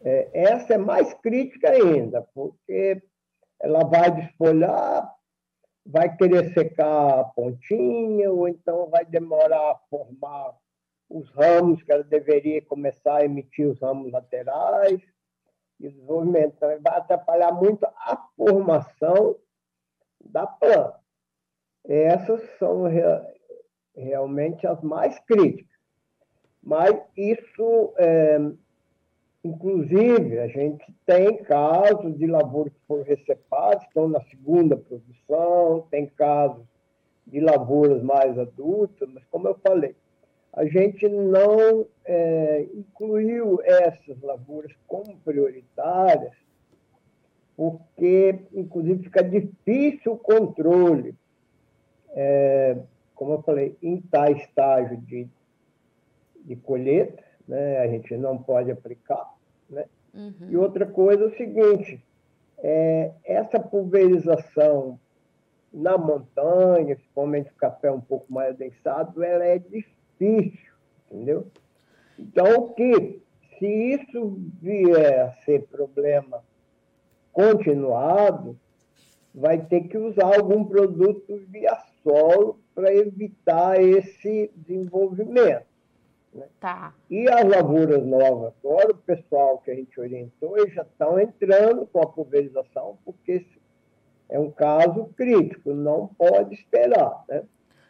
é, 0.05 0.29
essa 0.33 0.75
é 0.75 0.79
mais 0.79 1.13
crítica 1.15 1.71
ainda, 1.71 2.23
porque 2.35 3.03
ela 3.61 3.85
vai 3.85 4.11
desfolhar, 4.11 5.11
vai 5.85 6.15
querer 6.17 6.53
secar 6.53 7.21
a 7.21 7.25
pontinha, 7.25 8.31
ou 8.31 8.47
então 8.47 8.89
vai 8.89 9.05
demorar 9.05 9.73
a 9.73 9.81
formar 9.91 10.55
os 11.09 11.29
ramos, 11.31 11.83
que 11.83 11.91
ela 11.91 12.05
deveria 12.05 12.61
começar 12.63 13.17
a 13.17 13.25
emitir 13.25 13.67
os 13.67 13.81
ramos 13.81 14.13
laterais, 14.13 15.01
desenvolvimento. 15.79 16.55
Então, 16.57 16.69
vai 16.83 16.99
atrapalhar 16.99 17.53
muito 17.53 17.85
a 17.85 18.29
formação 18.37 19.37
da 20.25 20.47
planta. 20.47 21.01
Essas 21.85 22.43
são 22.59 22.85
realmente 23.95 24.67
as 24.67 24.81
mais 24.83 25.19
críticas. 25.21 25.77
Mas 26.63 27.01
isso 27.17 27.95
é, 27.97 28.39
Inclusive, 29.47 30.41
a 30.41 30.49
gente 30.49 30.85
tem 31.07 31.41
casos 31.45 32.19
de 32.19 32.27
lavouras 32.27 32.73
que 32.73 32.81
foram 32.89 33.05
recepadas, 33.05 33.85
estão 33.85 34.09
na 34.09 34.21
segunda 34.23 34.77
produção, 34.77 35.87
tem 35.89 36.07
casos 36.07 36.67
de 37.25 37.39
lavouras 37.39 38.03
mais 38.03 38.37
adultas, 38.37 39.09
mas, 39.09 39.25
como 39.31 39.47
eu 39.47 39.55
falei, 39.65 39.95
a 40.57 40.65
gente 40.65 41.07
não 41.07 41.87
é, 42.03 42.67
incluiu 42.75 43.61
essas 43.63 44.19
lavouras 44.23 44.73
como 44.89 45.19
prioritárias, 45.19 46.33
porque, 47.55 48.39
inclusive, 48.55 49.05
fica 49.05 49.23
difícil 49.23 50.13
o 50.13 50.19
controle, 50.19 51.15
é, 52.13 52.79
como 53.15 53.35
eu 53.35 53.43
falei, 53.43 53.77
em 53.83 54.01
tal 54.01 54.33
estágio 54.33 54.97
de, 54.97 55.29
de 56.43 56.57
colheita, 56.57 57.23
né, 57.47 57.79
a 57.79 57.89
gente 57.89 58.17
não 58.17 58.39
pode 58.39 58.71
aplicar. 58.71 59.35
Né? 59.69 59.85
Uhum. 60.15 60.49
E 60.49 60.57
outra 60.57 60.87
coisa 60.87 61.25
é 61.25 61.27
o 61.27 61.37
seguinte: 61.37 62.03
é, 62.59 63.13
essa 63.25 63.61
pulverização 63.61 64.99
na 65.73 65.99
montanha, 65.99 66.97
principalmente 66.97 67.51
o 67.51 67.57
café 67.57 67.91
um 67.93 68.01
pouco 68.01 68.33
mais 68.33 68.55
adensado, 68.55 69.23
ela 69.23 69.45
é 69.45 69.59
difícil, 69.59 69.96
entendeu? 70.25 71.47
Então, 72.19 72.73
que 72.75 73.21
se 73.59 73.67
isso 73.67 74.39
vier 74.61 75.21
a 75.23 75.33
ser 75.45 75.67
problema 75.67 76.43
continuado, 77.33 78.59
vai 79.35 79.61
ter 79.61 79.83
que 79.83 79.99
usar 79.99 80.35
algum 80.37 80.65
produto 80.65 81.43
via 81.49 81.77
solo 82.03 82.59
para 82.75 82.95
evitar 82.95 83.81
esse 83.81 84.51
desenvolvimento. 84.57 85.67
Né? 86.33 86.47
Tá. 86.61 86.95
E 87.11 87.29
as 87.29 87.45
lavouras 87.45 88.05
novas, 88.07 88.53
agora 88.63 88.93
o 88.93 88.97
pessoal 88.97 89.59
que 89.59 89.71
a 89.71 89.75
gente 89.75 89.99
orientou, 90.01 90.57
já 90.69 90.83
estão 90.83 91.19
entrando 91.19 91.87
com 91.87 92.01
a 92.01 92.07
pulverização, 92.07 92.99
porque 93.05 93.45
é 94.29 94.39
um 94.39 94.51
caso 94.51 95.11
crítico, 95.17 95.73
não 95.73 96.09
pode 96.09 96.55
esperar. 96.55 97.25
Né? 97.29 97.43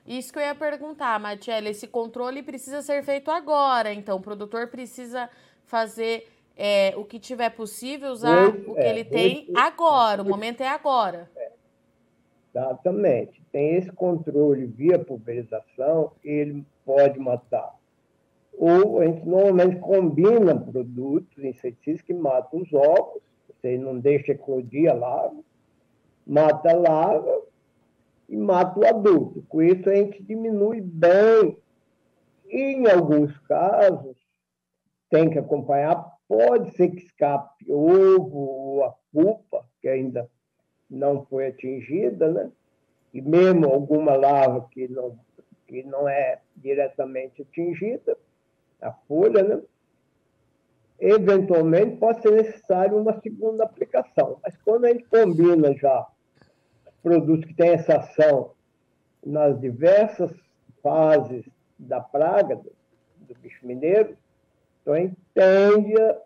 Isso 0.07 0.33
que 0.33 0.39
eu 0.39 0.43
ia 0.43 0.55
perguntar, 0.55 1.19
Matiela, 1.19 1.69
esse 1.69 1.87
controle 1.87 2.43
precisa 2.43 2.83
ser 2.83 3.03
feito 3.03 3.31
agora, 3.31 3.93
então 3.93 4.19
o 4.19 4.21
produtor 4.21 4.69
precisa 4.69 5.29
fazer 5.65 6.29
é, 6.57 6.95
o 6.97 7.05
que 7.05 7.19
tiver 7.19 7.51
possível, 7.51 8.11
usar 8.11 8.49
o 8.49 8.75
que 8.75 8.81
é, 8.81 8.91
ele 8.91 9.05
tem 9.05 9.49
agora, 9.55 10.23
o 10.23 10.25
momento 10.25 10.61
é 10.61 10.69
agora. 10.69 11.29
É. 11.37 11.51
Exatamente. 12.55 13.43
Tem 13.53 13.77
esse 13.77 13.93
controle 13.93 14.65
via 14.65 14.99
pulverização, 14.99 16.13
ele 16.25 16.65
pode 16.85 17.19
matar 17.19 17.77
ou 18.57 19.01
a 19.01 19.07
gente 19.07 19.27
normalmente 19.27 19.79
combina 19.81 20.59
produtos 20.59 21.45
inseticidas 21.45 22.01
que 22.01 22.15
matam 22.15 22.63
os 22.63 22.73
ovos, 22.73 23.23
você 23.49 23.77
não 23.77 23.99
deixa 23.99 24.33
eclodir 24.33 24.91
a 24.91 24.95
larva, 24.95 25.37
mata 26.27 26.71
a 26.71 26.77
larva 26.77 27.43
e 28.29 28.37
mata 28.37 28.79
o 28.79 28.87
adulto. 28.87 29.45
Com 29.49 29.63
isso, 29.63 29.89
a 29.89 29.95
gente 29.95 30.23
diminui 30.23 30.81
bem. 30.81 31.59
E, 32.47 32.59
em 32.59 32.87
alguns 32.89 33.37
casos, 33.41 34.17
tem 35.11 35.31
que 35.31 35.39
acompanhar, 35.39 36.05
pode 36.29 36.71
ser 36.77 36.91
que 36.91 36.99
escape 36.99 37.71
ovo 37.71 38.39
ou 38.39 38.85
a 38.85 38.95
pupa, 39.13 39.65
que 39.81 39.89
ainda 39.89 40.29
não 40.89 41.25
foi 41.27 41.49
atingida, 41.49 42.31
né? 42.31 42.51
E 43.13 43.21
mesmo 43.21 43.67
alguma 43.67 44.15
larva 44.17 44.69
que 44.71 44.89
não, 44.89 45.19
que 45.67 45.83
não 45.83 46.09
é 46.09 46.41
diretamente 46.57 47.43
atingida, 47.43 48.17
a 48.81 48.93
folha, 48.93 49.43
né? 49.43 49.63
eventualmente 50.99 51.97
pode 51.97 52.23
ser 52.23 52.33
necessário 52.33 52.99
uma 52.99 53.21
segunda 53.21 53.65
aplicação. 53.65 54.39
Mas 54.43 54.57
quando 54.59 54.87
a 54.87 54.89
gente 54.89 55.05
combina 55.05 55.75
já 55.75 56.07
produtos 57.07 57.47
que 57.47 57.55
têm 57.55 57.69
essa 57.69 57.99
ação 57.99 58.51
nas 59.25 59.61
diversas 59.61 60.33
fases 60.83 61.45
da 61.79 62.01
praga 62.01 62.57
do, 62.57 62.73
do 63.19 63.35
bicho 63.37 63.65
mineiro, 63.65 64.17
então 64.83 64.95
tende 65.33 65.95
a, 66.01 66.19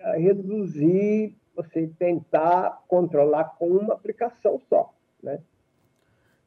a 0.00 0.12
reduzir, 0.18 1.34
você 1.56 1.86
tentar 1.98 2.82
controlar 2.88 3.56
com 3.58 3.68
uma 3.68 3.94
aplicação 3.94 4.60
só. 4.68 4.92
Né? 5.22 5.40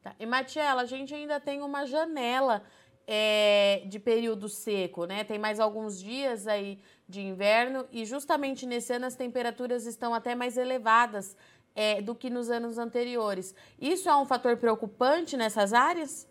Tá. 0.00 0.14
E, 0.20 0.24
Matiela, 0.26 0.82
a 0.82 0.86
gente 0.86 1.12
ainda 1.12 1.40
tem 1.40 1.60
uma 1.60 1.86
janela 1.86 2.62
é, 3.04 3.82
de 3.86 3.98
período 3.98 4.48
seco, 4.48 5.06
né? 5.06 5.24
Tem 5.24 5.38
mais 5.38 5.58
alguns 5.58 6.00
dias 6.00 6.46
aí 6.46 6.78
de 7.08 7.20
inverno 7.20 7.86
e 7.92 8.04
justamente 8.04 8.66
nesse 8.66 8.92
ano 8.92 9.06
as 9.06 9.14
temperaturas 9.14 9.86
estão 9.86 10.12
até 10.12 10.34
mais 10.36 10.56
elevadas 10.56 11.36
é, 11.76 12.00
do 12.00 12.14
que 12.14 12.30
nos 12.30 12.50
anos 12.50 12.78
anteriores. 12.78 13.54
Isso 13.78 14.08
é 14.08 14.16
um 14.16 14.24
fator 14.24 14.56
preocupante 14.56 15.36
nessas 15.36 15.72
áreas? 15.72 16.26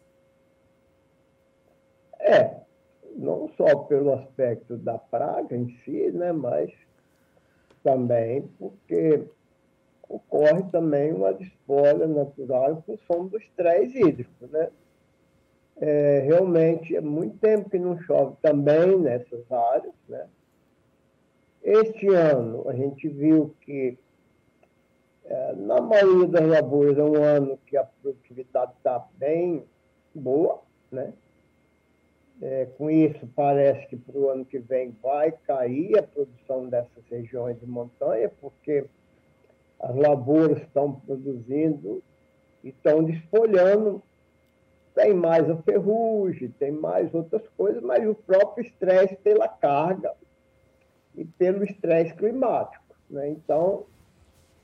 É, 2.19 2.55
não 3.15 3.49
só 3.55 3.83
pelo 3.83 4.13
aspecto 4.13 4.75
da 4.75 4.97
praga 4.97 5.55
em 5.55 5.69
si, 5.85 6.11
né? 6.11 6.31
Mas 6.31 6.71
também 7.83 8.49
porque 8.57 9.23
ocorre 10.09 10.63
também 10.71 11.13
uma 11.13 11.33
desfolha 11.33 12.07
natural 12.07 12.73
em 12.73 12.81
função 12.81 13.27
do 13.27 13.37
estresse 13.37 13.99
hídrico, 13.99 14.47
né? 14.47 14.69
É, 15.77 16.19
realmente 16.25 16.95
é 16.95 17.01
muito 17.01 17.37
tempo 17.37 17.69
que 17.69 17.77
não 17.77 17.99
chove 18.03 18.35
também 18.41 18.97
nessas 18.97 19.51
áreas. 19.51 19.93
Né? 20.07 20.25
Este 21.61 22.07
ano, 22.07 22.69
a 22.69 22.73
gente 22.73 23.09
viu 23.09 23.53
que, 23.61 23.97
é, 25.25 25.53
na 25.53 25.81
maioria 25.81 26.27
das 26.27 26.47
lavouras, 26.47 26.97
é 26.97 27.03
um 27.03 27.23
ano 27.23 27.59
que 27.65 27.75
a 27.77 27.83
produtividade 27.83 28.73
está 28.77 29.05
bem 29.17 29.63
boa. 30.13 30.61
Né? 30.91 31.13
É, 32.41 32.67
com 32.77 32.89
isso, 32.89 33.27
parece 33.35 33.87
que 33.87 33.95
para 33.95 34.17
o 34.17 34.29
ano 34.29 34.45
que 34.45 34.59
vem 34.59 34.95
vai 35.01 35.31
cair 35.31 35.97
a 35.97 36.03
produção 36.03 36.67
dessas 36.67 37.03
regiões 37.09 37.59
de 37.59 37.65
montanha, 37.65 38.29
porque 38.41 38.85
as 39.79 39.95
lavouras 39.95 40.61
estão 40.61 40.93
produzindo 40.93 42.03
estão 42.69 43.03
desfolhando. 43.03 44.01
Tem 44.93 45.13
mais 45.13 45.49
a 45.49 45.57
ferrugem, 45.57 46.49
tem 46.57 46.71
mais 46.71 47.13
outras 47.13 47.43
coisas, 47.57 47.83
mas 47.83 48.07
o 48.07 48.15
próprio 48.15 48.65
estresse 48.65 49.15
pela 49.17 49.47
carga 49.47 50.13
e 51.15 51.25
pelo 51.25 51.65
estresse 51.65 52.13
climático. 52.13 52.83
Né? 53.09 53.29
Então, 53.29 53.85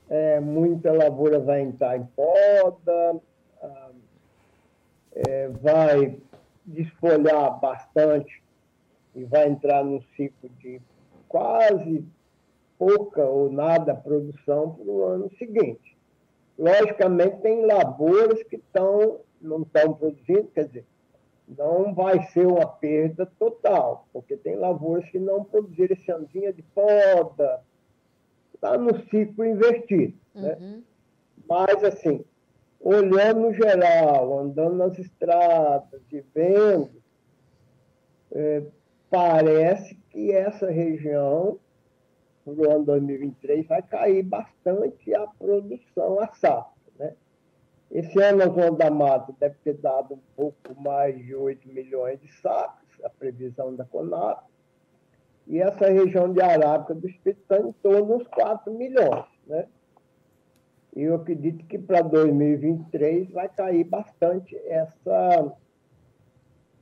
é, 0.08 0.40
muita 0.40 0.92
lavoura 0.92 1.38
vai 1.38 1.62
entrar 1.62 1.96
em 1.96 2.04
poda, 2.04 3.20
ah, 3.62 3.90
é, 5.14 5.48
vai 5.48 6.18
desfolhar 6.64 7.58
bastante 7.60 8.42
e 9.14 9.24
vai 9.24 9.48
entrar 9.48 9.84
num 9.84 10.00
ciclo 10.16 10.48
de 10.58 10.80
quase 11.28 12.04
pouca 12.78 13.24
ou 13.24 13.50
nada 13.50 13.94
produção 13.94 14.74
para 14.74 14.90
o 14.90 15.04
ano 15.04 15.30
seguinte. 15.38 15.96
Logicamente, 16.58 17.38
tem 17.38 17.64
lavouras 17.64 18.42
que 18.44 18.60
não 18.72 19.20
estão 19.62 19.94
produzindo, 19.94 20.48
quer 20.54 20.66
dizer, 20.66 20.84
não 21.48 21.94
vai 21.94 22.22
ser 22.28 22.46
uma 22.46 22.66
perda 22.66 23.26
total, 23.38 24.06
porque 24.12 24.36
tem 24.36 24.56
lavouras 24.56 25.08
que 25.10 25.18
não 25.18 25.44
produziram 25.44 25.94
esse 25.94 26.10
andinha 26.10 26.52
de 26.52 26.62
poda, 26.62 27.60
está 28.62 28.78
no 28.78 28.96
ciclo 29.08 29.44
invertido. 29.44 30.16
Né? 30.32 30.56
Uhum. 30.60 30.82
Mas, 31.48 31.82
assim, 31.82 32.24
olhando 32.80 33.40
no 33.40 33.52
geral, 33.52 34.38
andando 34.38 34.76
nas 34.76 34.96
estradas 34.96 36.00
e 36.12 36.24
vendo, 36.32 37.02
é, 38.30 38.62
parece 39.10 39.96
que 40.10 40.30
essa 40.30 40.70
região, 40.70 41.58
no 42.46 42.70
ano 42.70 42.84
2023, 42.84 43.66
vai 43.66 43.82
cair 43.82 44.22
bastante 44.22 45.12
a 45.12 45.26
produção, 45.26 46.20
a 46.20 46.28
safra. 46.28 46.72
Né? 46.98 47.14
Esse 47.90 48.22
ano 48.22 48.44
a 48.44 48.46
Zona 48.46 48.76
da 48.76 48.90
Mata 48.90 49.34
deve 49.40 49.56
ter 49.64 49.74
dado 49.74 50.14
um 50.14 50.20
pouco 50.36 50.80
mais 50.80 51.16
de 51.18 51.34
8 51.34 51.68
milhões 51.68 52.20
de 52.20 52.32
sacos, 52.40 52.80
a 53.04 53.10
previsão 53.10 53.74
da 53.74 53.84
Conab, 53.84 54.44
e 55.46 55.60
essa 55.60 55.86
região 55.86 56.32
de 56.32 56.40
Arábica 56.40 56.94
do 56.94 57.08
Espírito 57.08 57.42
Santo 57.46 57.68
em 57.68 57.72
torno 57.82 58.18
dos 58.18 58.26
4 58.28 58.72
milhões. 58.72 59.24
Né? 59.46 59.66
E 60.94 61.02
eu 61.02 61.14
acredito 61.16 61.64
que 61.66 61.78
para 61.78 62.02
2023 62.02 63.30
vai 63.30 63.48
cair 63.48 63.84
bastante 63.84 64.56
essa, 64.66 65.52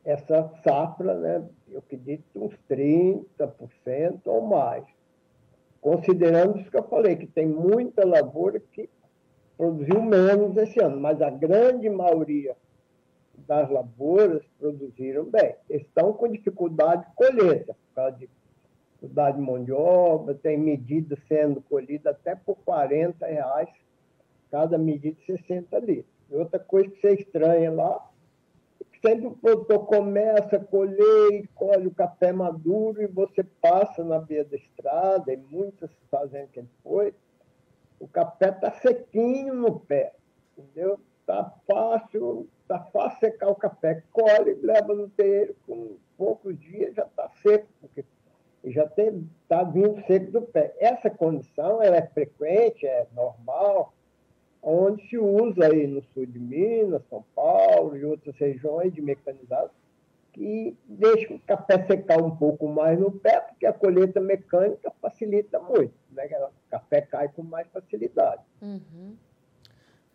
essa 0.05 0.50
safra, 0.62 1.14
né? 1.14 1.49
eu 1.71 1.79
acredito 1.79 2.25
uns 2.35 2.55
30% 2.69 4.21
ou 4.26 4.43
mais. 4.43 4.85
Considerando 5.81 6.59
isso 6.59 6.71
que 6.71 6.76
eu 6.76 6.88
falei, 6.88 7.17
que 7.17 7.26
tem 7.26 7.47
muita 7.47 8.07
lavoura 8.07 8.61
que 8.61 8.90
produziu 9.57 10.02
menos 10.02 10.57
esse 10.57 10.83
ano, 10.83 11.00
mas 11.00 11.23
a 11.23 11.31
grande 11.31 11.88
maioria 11.88 12.55
das 13.47 13.71
lavouras 13.71 14.43
produziram 14.59 15.25
bem. 15.25 15.55
Estão 15.69 16.12
com 16.12 16.29
dificuldade 16.29 17.07
de 17.07 17.14
colheita, 17.14 17.75
por 17.75 17.95
causa 17.95 18.17
de 18.19 18.29
dificuldade 19.00 19.38
de 19.38 19.42
mão 19.42 19.64
de 19.64 19.73
obra, 19.73 20.35
tem 20.35 20.59
medida 20.59 21.16
sendo 21.26 21.61
colhida 21.62 22.11
até 22.11 22.35
por 22.35 22.57
40 22.57 23.26
reais 23.26 23.69
cada 24.50 24.76
medida 24.76 25.16
de 25.19 25.38
60 25.38 25.78
litros. 25.78 26.12
E 26.30 26.35
outra 26.35 26.59
coisa 26.59 26.90
que 26.90 27.00
você 27.00 27.14
estranha 27.14 27.73
lá, 27.73 28.09
sempre 29.02 29.26
o 29.26 29.33
produtor 29.33 29.87
começa 29.87 30.57
a 30.57 30.64
colher 30.64 31.33
e 31.33 31.47
colhe 31.54 31.87
o 31.87 31.95
café 31.95 32.33
maduro 32.33 33.02
e 33.02 33.07
você 33.07 33.42
passa 33.42 34.04
na 34.04 34.19
beira 34.19 34.45
da 34.45 34.57
estrada, 34.57 35.33
em 35.33 35.38
muitas 35.50 35.90
fazendas 36.11 36.50
que 36.50 36.61
gente 36.61 36.73
foi, 36.83 37.14
o 37.99 38.07
café 38.07 38.50
está 38.50 38.73
sequinho 38.73 39.54
no 39.54 39.80
pé, 39.80 40.13
entendeu? 40.56 40.99
Está 41.21 41.54
fácil, 41.71 42.49
tá 42.67 42.80
fácil 42.93 43.21
secar 43.21 43.49
o 43.49 43.54
café. 43.54 44.02
Colhe, 44.10 44.54
leva 44.63 44.95
no 44.95 45.08
terreiro, 45.10 45.54
com 45.67 45.97
poucos 46.17 46.58
dias 46.58 46.95
já 46.95 47.04
está 47.04 47.28
seco, 47.43 47.69
porque 47.80 48.04
já 48.65 48.85
está 48.85 49.63
vindo 49.65 50.05
seco 50.07 50.33
do 50.33 50.43
pé. 50.43 50.75
Essa 50.79 51.11
condição 51.11 51.83
ela 51.83 51.97
é 51.97 52.07
frequente, 52.07 52.87
é 52.87 53.07
normal, 53.15 53.93
onde 54.63 55.09
se 55.09 55.17
usa 55.17 55.67
aí 55.67 55.87
no 55.87 56.03
sul 56.13 56.27
de 56.27 56.39
Minas, 56.39 57.03
São 57.09 57.25
Paulo 57.35 57.97
e 57.97 58.05
outras 58.05 58.37
regiões 58.37 58.93
de 58.93 59.01
mecanizados, 59.01 59.73
que 60.33 60.77
deixa 60.87 61.35
o 61.35 61.41
café 61.41 61.85
secar 61.87 62.23
um 62.23 62.37
pouco 62.37 62.69
mais 62.69 62.99
no 62.99 63.11
pé, 63.11 63.41
porque 63.41 63.67
a 63.67 63.73
colheita 63.73 64.21
mecânica 64.21 64.93
facilita 65.01 65.59
muito, 65.59 65.95
né? 66.13 66.27
O 66.27 66.71
café 66.71 67.01
cai 67.01 67.29
com 67.29 67.43
mais 67.43 67.67
facilidade. 67.69 68.43
Uhum. 68.63 69.17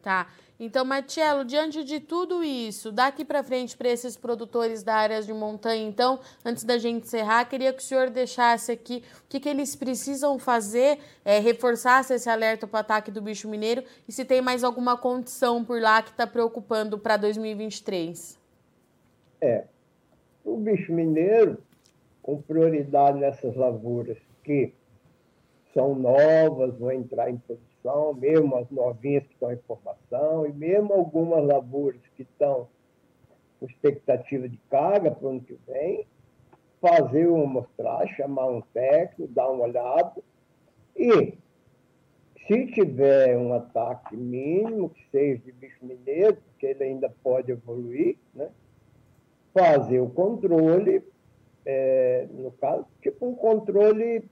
Tá. 0.05 0.27
Então, 0.59 0.85
Marcelo, 0.85 1.43
diante 1.43 1.83
de 1.83 1.99
tudo 1.99 2.43
isso, 2.43 2.91
daqui 2.91 3.25
para 3.25 3.41
frente 3.41 3.75
para 3.75 3.89
esses 3.89 4.15
produtores 4.15 4.83
da 4.83 4.93
área 4.93 5.19
de 5.19 5.33
montanha, 5.33 5.83
então, 5.83 6.19
antes 6.45 6.63
da 6.63 6.77
gente 6.77 7.05
encerrar, 7.05 7.43
queria 7.45 7.73
que 7.73 7.81
o 7.81 7.83
senhor 7.83 8.11
deixasse 8.11 8.71
aqui 8.71 9.01
o 9.25 9.27
que, 9.27 9.39
que 9.39 9.49
eles 9.49 9.75
precisam 9.75 10.37
fazer, 10.37 10.99
é, 11.25 11.39
reforçasse 11.39 12.13
esse 12.13 12.29
alerta 12.29 12.67
para 12.67 12.77
o 12.77 12.81
ataque 12.81 13.09
do 13.09 13.19
bicho 13.19 13.49
mineiro 13.49 13.83
e 14.07 14.11
se 14.11 14.23
tem 14.23 14.43
mais 14.43 14.63
alguma 14.63 14.95
condição 14.95 15.65
por 15.65 15.81
lá 15.81 16.03
que 16.03 16.11
está 16.11 16.27
preocupando 16.27 16.99
para 16.99 17.17
2023. 17.17 18.39
É, 19.41 19.63
o 20.43 20.55
bicho 20.57 20.93
mineiro, 20.93 21.57
com 22.21 22.39
prioridade 22.39 23.17
nessas 23.17 23.55
lavouras 23.55 24.19
que 24.43 24.71
são 25.73 25.95
novas, 25.95 26.77
vão 26.77 26.91
entrar 26.91 27.31
em 27.31 27.37
produção 27.37 27.74
formação, 27.85 28.13
mesmo 28.15 28.57
as 28.57 28.69
novinhas 28.71 29.23
que 29.27 29.33
estão 29.33 29.51
em 29.51 29.57
formação, 29.57 30.45
e 30.45 30.51
mesmo 30.51 30.93
algumas 30.93 31.45
lavouras 31.45 32.01
que 32.15 32.23
estão 32.23 32.67
com 33.59 33.67
expectativa 33.67 34.49
de 34.49 34.57
carga 34.69 35.11
para 35.11 35.27
o 35.27 35.29
ano 35.29 35.41
que 35.41 35.57
vem, 35.67 36.05
fazer 36.81 37.27
uma 37.27 37.43
amostragem, 37.43 38.15
chamar 38.15 38.47
um 38.47 38.61
técnico, 38.61 39.31
dar 39.31 39.49
uma 39.49 39.65
olhada, 39.65 40.21
e 40.95 41.37
se 42.47 42.65
tiver 42.67 43.37
um 43.37 43.53
ataque 43.53 44.15
mínimo, 44.15 44.89
que 44.89 45.03
seja 45.09 45.41
de 45.43 45.51
bicho 45.51 45.83
mineiro, 45.83 46.37
que 46.59 46.65
ele 46.65 46.83
ainda 46.83 47.09
pode 47.23 47.51
evoluir, 47.51 48.17
né? 48.33 48.49
fazer 49.53 49.99
o 49.99 50.09
controle, 50.09 51.01
é, 51.65 52.27
no 52.31 52.51
caso, 52.51 52.85
tipo 53.01 53.25
um 53.25 53.33
controle, 53.33 54.29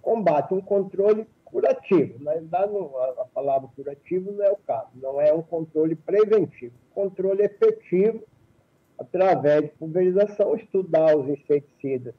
combate, 0.00 0.54
um 0.54 0.60
controle 0.60 1.26
curativo. 1.52 2.18
Na 2.24 2.32
verdade, 2.32 2.72
a 3.18 3.24
palavra 3.26 3.68
curativo 3.76 4.32
não 4.32 4.42
é 4.42 4.50
o 4.50 4.56
caso, 4.56 4.88
não 4.94 5.20
é 5.20 5.32
um 5.32 5.42
controle 5.42 5.94
preventivo. 5.94 6.72
Controle 6.94 7.42
efetivo, 7.42 8.24
através 8.98 9.62
de 9.62 9.68
pulverização, 9.68 10.56
estudar 10.56 11.14
os 11.14 11.28
inseticidas 11.28 12.14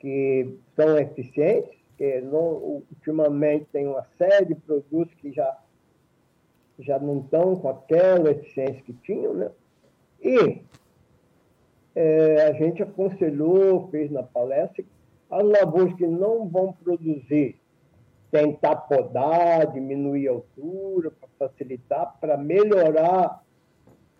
que 0.00 0.58
são 0.74 0.98
eficientes, 0.98 1.78
que 1.96 2.20
não, 2.20 2.82
ultimamente 2.90 3.66
tem 3.72 3.86
uma 3.86 4.04
série 4.18 4.46
de 4.46 4.54
produtos 4.56 5.14
que 5.14 5.32
já, 5.32 5.56
já 6.80 6.98
não 6.98 7.20
estão 7.20 7.56
com 7.56 7.68
aquela 7.68 8.30
eficiência 8.32 8.82
que 8.82 8.92
tinham, 8.92 9.32
né? 9.32 9.50
E 10.20 10.60
é, 11.94 12.42
a 12.42 12.52
gente 12.52 12.82
aconselhou, 12.82 13.88
fez 13.88 14.10
na 14.10 14.22
palestra, 14.22 14.84
as 15.30 15.42
lavouras 15.42 15.94
que 15.94 16.06
não 16.06 16.46
vão 16.46 16.72
produzir 16.72 17.56
tentar 18.36 18.76
podar, 18.76 19.72
diminuir 19.72 20.28
a 20.28 20.32
altura, 20.32 21.10
para 21.10 21.48
facilitar, 21.48 22.18
para 22.20 22.36
melhorar 22.36 23.42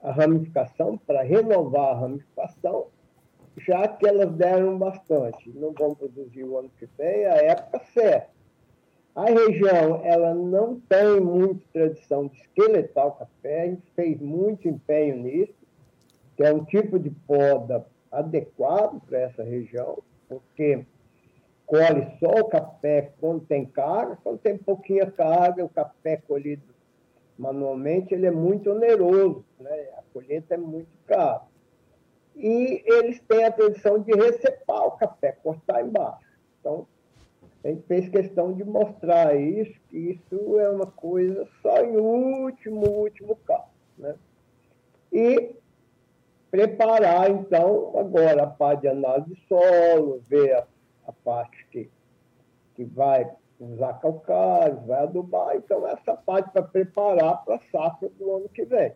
a 0.03 0.11
ramificação, 0.11 0.97
para 0.97 1.23
renovar 1.23 1.91
a 1.91 2.01
ramificação, 2.01 2.87
já 3.59 3.87
que 3.87 4.09
elas 4.09 4.33
deram 4.33 4.79
bastante. 4.79 5.51
Não 5.51 5.73
vão 5.73 5.95
produzir 5.95 6.45
o 6.45 6.57
ano 6.57 6.71
que 6.79 6.89
vem, 6.97 7.27
a 7.27 7.35
época 7.35 7.83
certa. 7.93 8.31
A 9.15 9.27
região 9.27 10.01
ela 10.03 10.35
não 10.35 10.81
tem 10.81 11.21
muita 11.21 11.63
tradição 11.73 12.29
de 12.29 12.39
esqueletar 12.39 13.09
o 13.09 13.13
café, 13.13 13.63
a 13.63 13.67
gente 13.67 13.91
fez 13.95 14.19
muito 14.19 14.67
empenho 14.67 15.17
nisso, 15.17 15.55
que 16.37 16.43
é 16.43 16.53
um 16.53 16.65
tipo 16.65 16.99
de 16.99 17.11
poda 17.11 17.87
adequado 18.11 19.01
para 19.07 19.19
essa 19.21 19.43
região, 19.43 19.99
porque 20.29 20.87
colhe 21.67 22.07
só 22.21 22.31
o 22.41 22.49
café 22.49 23.13
quando 23.21 23.45
tem 23.45 23.67
carga, 23.67 24.17
quando 24.23 24.39
tem 24.39 24.57
pouquinha 24.57 25.11
carga, 25.11 25.65
o 25.65 25.69
café 25.69 26.17
colhido 26.17 26.63
manualmente, 27.37 28.15
ele 28.15 28.27
é 28.27 28.31
muito 28.31 28.71
oneroso, 28.71 29.45
né? 29.61 29.89
a 29.99 30.03
colheita 30.13 30.55
é 30.55 30.57
muito 30.57 30.89
cara. 31.07 31.43
E 32.35 32.83
eles 32.87 33.21
têm 33.29 33.45
a 33.45 33.53
tradição 33.53 33.99
de 33.99 34.13
recepar 34.13 34.87
o 34.87 34.93
café, 34.93 35.33
cortar 35.33 35.83
embaixo. 35.83 36.27
Então, 36.61 36.87
a 37.65 37.69
gente 37.69 37.83
fez 37.87 38.09
questão 38.09 38.53
de 38.53 38.63
mostrar 38.63 39.35
isso, 39.35 39.75
que 39.89 39.99
isso 39.99 40.59
é 40.59 40.69
uma 40.69 40.87
coisa 40.87 41.47
só 41.63 41.83
em 41.83 41.97
último, 41.97 42.89
último 42.89 43.37
caso. 43.47 43.65
Né? 43.99 44.15
E 45.13 45.57
preparar, 46.51 47.31
então, 47.31 47.93
agora 47.99 48.45
a 48.45 48.47
parte 48.47 48.83
de 48.83 48.89
análise 48.89 49.35
de 49.35 49.43
solo, 49.49 50.23
ver 50.29 50.55
a 50.55 50.67
a 51.07 51.13
parte 51.13 51.67
que, 51.71 51.91
que 52.75 52.85
vai 52.85 53.31
usar 53.59 53.95
calcário, 53.95 54.81
vai 54.87 55.03
adubar. 55.03 55.57
Então, 55.57 55.87
essa 55.87 56.15
parte 56.15 56.51
para 56.51 56.63
preparar 56.63 57.45
para 57.45 57.57
a 57.57 57.61
safra 57.71 58.09
do 58.11 58.37
ano 58.37 58.49
que 58.49 58.65
vem. 58.65 58.93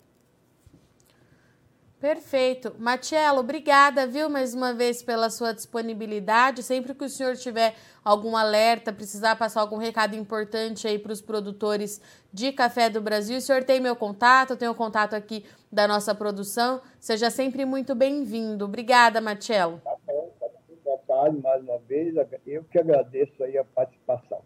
Perfeito. 2.00 2.74
Matielo, 2.78 3.40
obrigada, 3.40 4.06
viu, 4.06 4.30
mais 4.30 4.54
uma 4.54 4.72
vez 4.72 5.02
pela 5.02 5.28
sua 5.28 5.52
disponibilidade. 5.52 6.62
Sempre 6.62 6.94
que 6.94 7.04
o 7.04 7.08
senhor 7.10 7.36
tiver 7.36 7.74
algum 8.02 8.34
alerta, 8.34 8.90
precisar 8.90 9.36
passar 9.36 9.60
algum 9.60 9.76
recado 9.76 10.16
importante 10.16 10.88
aí 10.88 10.98
para 10.98 11.12
os 11.12 11.20
produtores 11.20 12.00
de 12.32 12.52
café 12.52 12.88
do 12.88 13.02
Brasil, 13.02 13.36
o 13.36 13.40
senhor 13.40 13.64
tem 13.64 13.80
meu 13.80 13.94
contato, 13.94 14.50
eu 14.50 14.56
tenho 14.56 14.72
o 14.72 14.74
contato 14.74 15.12
aqui 15.12 15.44
da 15.70 15.86
nossa 15.86 16.14
produção. 16.14 16.80
Seja 16.98 17.28
sempre 17.28 17.66
muito 17.66 17.94
bem-vindo. 17.94 18.64
Obrigada, 18.64 19.20
Matielo. 19.20 19.78
Tá 19.84 19.90
tá 19.90 19.96
tarde 21.20 21.40
mais 21.42 21.62
uma 21.62 21.78
vez. 21.78 22.14
Eu 22.46 22.64
que 22.64 22.78
agradeço 22.78 23.42
aí 23.42 23.58
a 23.58 23.64
participação. 23.64 24.42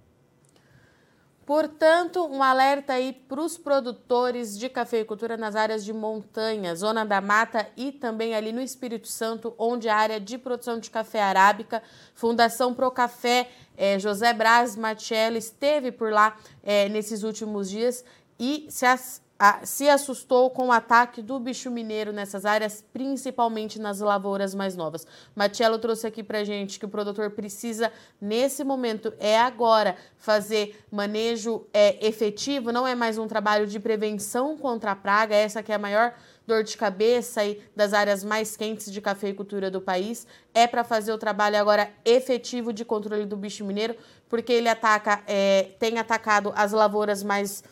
Portanto, 1.47 2.27
um 2.27 2.43
alerta 2.43 2.95
aí 2.95 3.13
para 3.13 3.43
os 3.43 3.59
produtores 3.59 4.59
de 4.59 4.71
cafeicultura 4.71 5.37
nas 5.37 5.55
áreas 5.55 5.85
de 5.85 5.93
montanha, 5.93 6.75
zona 6.75 7.05
da 7.05 7.21
mata 7.21 7.69
e 7.77 7.93
também 7.93 8.35
ali 8.35 8.51
no 8.51 8.63
Espírito 8.63 9.09
Santo, 9.09 9.55
onde 9.59 9.87
a 9.87 9.95
área 9.95 10.19
de 10.19 10.39
produção 10.39 10.79
de 10.81 10.91
café 10.91 11.21
arábica, 11.21 11.83
Fundação 12.15 12.73
Pro 12.73 12.91
Café, 12.91 13.51
é, 13.77 13.99
José 13.99 14.33
Braz 14.33 14.75
Machello 14.75 15.37
esteve 15.37 15.93
por 15.93 16.11
lá 16.11 16.35
é, 16.63 16.89
nesses 16.89 17.23
últimos 17.23 17.69
dias 17.69 18.03
e 18.41 18.67
se 18.71 18.87
as, 18.87 19.23
a, 19.39 19.65
se 19.65 19.89
assustou 19.89 20.51
com 20.51 20.69
o 20.69 20.73
ataque 20.73 21.21
do 21.21 21.39
bicho 21.41 21.71
mineiro 21.71 22.13
nessas 22.13 22.45
áreas, 22.45 22.85
principalmente 22.93 23.81
nas 23.81 24.01
lavouras 24.01 24.55
mais 24.55 24.77
novas. 24.77 25.07
Matiello 25.35 25.79
trouxe 25.79 26.07
aqui 26.07 26.23
para 26.23 26.45
gente 26.45 26.79
que 26.79 26.85
o 26.85 26.89
produtor 26.89 27.31
precisa, 27.31 27.93
nesse 28.21 28.63
momento, 28.63 29.13
é 29.19 29.39
agora, 29.39 29.97
fazer 30.17 30.85
manejo 30.91 31.67
é, 31.73 32.07
efetivo, 32.07 32.73
não 32.73 32.87
é 32.87 32.95
mais 32.95 33.19
um 33.19 33.27
trabalho 33.27 33.67
de 33.67 33.81
prevenção 33.81 34.57
contra 34.57 34.93
a 34.93 34.97
praga, 34.97 35.35
essa 35.35 35.63
que 35.63 35.73
é 35.73 35.75
a 35.75 35.79
maior 35.79 36.15
dor 36.47 36.63
de 36.63 36.77
cabeça 36.77 37.41
das 37.75 37.93
áreas 37.93 38.23
mais 38.23 38.57
quentes 38.57 38.93
de 38.93 39.01
cafeicultura 39.01 39.71
do 39.71 39.81
país, 39.81 40.27
é 40.53 40.67
para 40.67 40.85
fazer 40.85 41.13
o 41.13 41.19
trabalho 41.19 41.57
agora 41.57 41.91
efetivo 42.05 42.73
de 42.73 42.85
controle 42.85 43.25
do 43.25 43.37
bicho 43.37 43.65
mineiro, 43.65 43.97
porque 44.29 44.53
ele 44.53 44.69
ataca, 44.69 45.23
é, 45.27 45.71
tem 45.79 45.99
atacado 45.99 46.53
as 46.55 46.73
lavouras 46.73 47.23
mais 47.23 47.65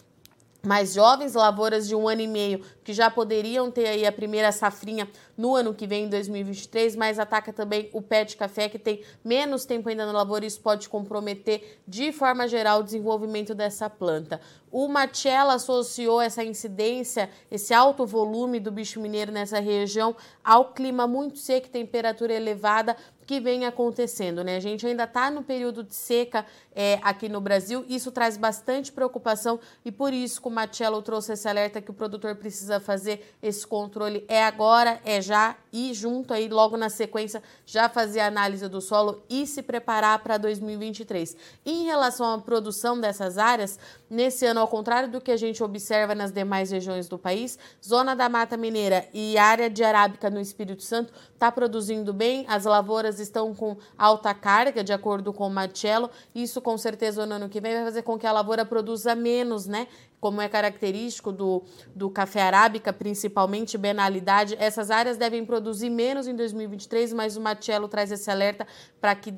mais 0.64 0.94
jovens, 0.94 1.34
lavouras 1.34 1.88
de 1.88 1.94
um 1.94 2.08
ano 2.08 2.20
e 2.20 2.26
meio, 2.28 2.64
que 2.84 2.92
já 2.92 3.10
poderiam 3.10 3.70
ter 3.70 3.86
aí 3.86 4.06
a 4.06 4.12
primeira 4.12 4.52
safrinha 4.52 5.08
no 5.36 5.56
ano 5.56 5.74
que 5.74 5.86
vem, 5.86 6.04
em 6.04 6.08
2023, 6.08 6.94
mas 6.94 7.18
ataca 7.18 7.52
também 7.52 7.90
o 7.92 8.00
pé 8.00 8.24
de 8.24 8.36
café, 8.36 8.68
que 8.68 8.78
tem 8.78 9.02
menos 9.24 9.64
tempo 9.64 9.88
ainda 9.88 10.06
na 10.06 10.12
lavoura, 10.12 10.44
e 10.44 10.48
isso 10.48 10.60
pode 10.60 10.88
comprometer, 10.88 11.80
de 11.86 12.12
forma 12.12 12.46
geral, 12.46 12.80
o 12.80 12.84
desenvolvimento 12.84 13.54
dessa 13.54 13.90
planta. 13.90 14.40
O 14.70 14.88
Machella 14.88 15.54
associou 15.54 16.20
essa 16.20 16.44
incidência, 16.44 17.28
esse 17.50 17.74
alto 17.74 18.06
volume 18.06 18.60
do 18.60 18.70
bicho 18.70 19.00
mineiro 19.00 19.32
nessa 19.32 19.58
região, 19.58 20.14
ao 20.44 20.72
clima 20.72 21.06
muito 21.06 21.38
seco 21.38 21.66
e 21.66 21.70
temperatura 21.70 22.32
elevada, 22.32 22.96
que 23.26 23.40
vem 23.40 23.64
acontecendo, 23.64 24.42
né? 24.42 24.56
A 24.56 24.60
gente 24.60 24.86
ainda 24.86 25.04
está 25.04 25.30
no 25.30 25.42
período 25.42 25.82
de 25.82 25.94
seca 25.94 26.44
é, 26.74 26.98
aqui 27.02 27.28
no 27.28 27.40
Brasil, 27.40 27.84
isso 27.88 28.10
traz 28.10 28.36
bastante 28.36 28.90
preocupação 28.90 29.60
e 29.84 29.92
por 29.92 30.12
isso 30.12 30.40
que 30.40 30.48
o 30.48 30.50
Machello 30.50 31.02
trouxe 31.02 31.32
esse 31.32 31.48
alerta 31.48 31.80
que 31.80 31.90
o 31.90 31.94
produtor 31.94 32.34
precisa 32.36 32.80
fazer 32.80 33.34
esse 33.42 33.66
controle 33.66 34.24
é 34.28 34.42
agora, 34.42 35.00
é 35.04 35.20
já 35.20 35.56
e 35.72 35.92
junto 35.92 36.32
aí 36.32 36.48
logo 36.48 36.76
na 36.76 36.88
sequência 36.88 37.42
já 37.66 37.88
fazer 37.88 38.20
a 38.20 38.26
análise 38.26 38.68
do 38.68 38.80
solo 38.80 39.22
e 39.28 39.46
se 39.46 39.62
preparar 39.62 40.18
para 40.20 40.38
2023. 40.38 41.36
Em 41.64 41.84
relação 41.84 42.32
à 42.32 42.38
produção 42.38 42.98
dessas 42.98 43.38
áreas, 43.38 43.78
nesse 44.12 44.44
ano, 44.44 44.60
ao 44.60 44.68
contrário 44.68 45.10
do 45.10 45.22
que 45.22 45.30
a 45.30 45.36
gente 45.38 45.64
observa 45.64 46.14
nas 46.14 46.30
demais 46.30 46.70
regiões 46.70 47.08
do 47.08 47.18
país, 47.18 47.58
zona 47.82 48.14
da 48.14 48.28
Mata 48.28 48.58
Mineira 48.58 49.08
e 49.14 49.38
área 49.38 49.70
de 49.70 49.82
Arábica 49.82 50.28
no 50.28 50.38
Espírito 50.38 50.82
Santo 50.82 51.12
está 51.32 51.50
produzindo 51.50 52.12
bem, 52.12 52.44
as 52.46 52.66
lavouras 52.66 53.18
estão 53.18 53.54
com 53.54 53.76
alta 53.96 54.34
carga, 54.34 54.84
de 54.84 54.92
acordo 54.92 55.32
com 55.32 55.46
o 55.46 55.50
Marcello. 55.50 56.10
Isso 56.34 56.60
com 56.60 56.76
certeza 56.76 57.24
no 57.24 57.36
ano 57.36 57.48
que 57.48 57.60
vem 57.60 57.72
vai 57.74 57.84
fazer 57.84 58.02
com 58.02 58.18
que 58.18 58.26
a 58.26 58.32
lavoura 58.32 58.66
produza 58.66 59.14
menos, 59.14 59.66
né? 59.66 59.88
Como 60.22 60.40
é 60.40 60.48
característico 60.48 61.32
do, 61.32 61.64
do 61.92 62.08
café 62.08 62.42
arábica, 62.42 62.92
principalmente 62.92 63.76
benalidade, 63.76 64.54
essas 64.56 64.88
áreas 64.88 65.16
devem 65.16 65.44
produzir 65.44 65.90
menos 65.90 66.28
em 66.28 66.36
2023, 66.36 67.12
mas 67.12 67.36
o 67.36 67.40
Matiello 67.40 67.88
traz 67.88 68.12
esse 68.12 68.30
alerta 68.30 68.64
para 69.00 69.16
que, 69.16 69.34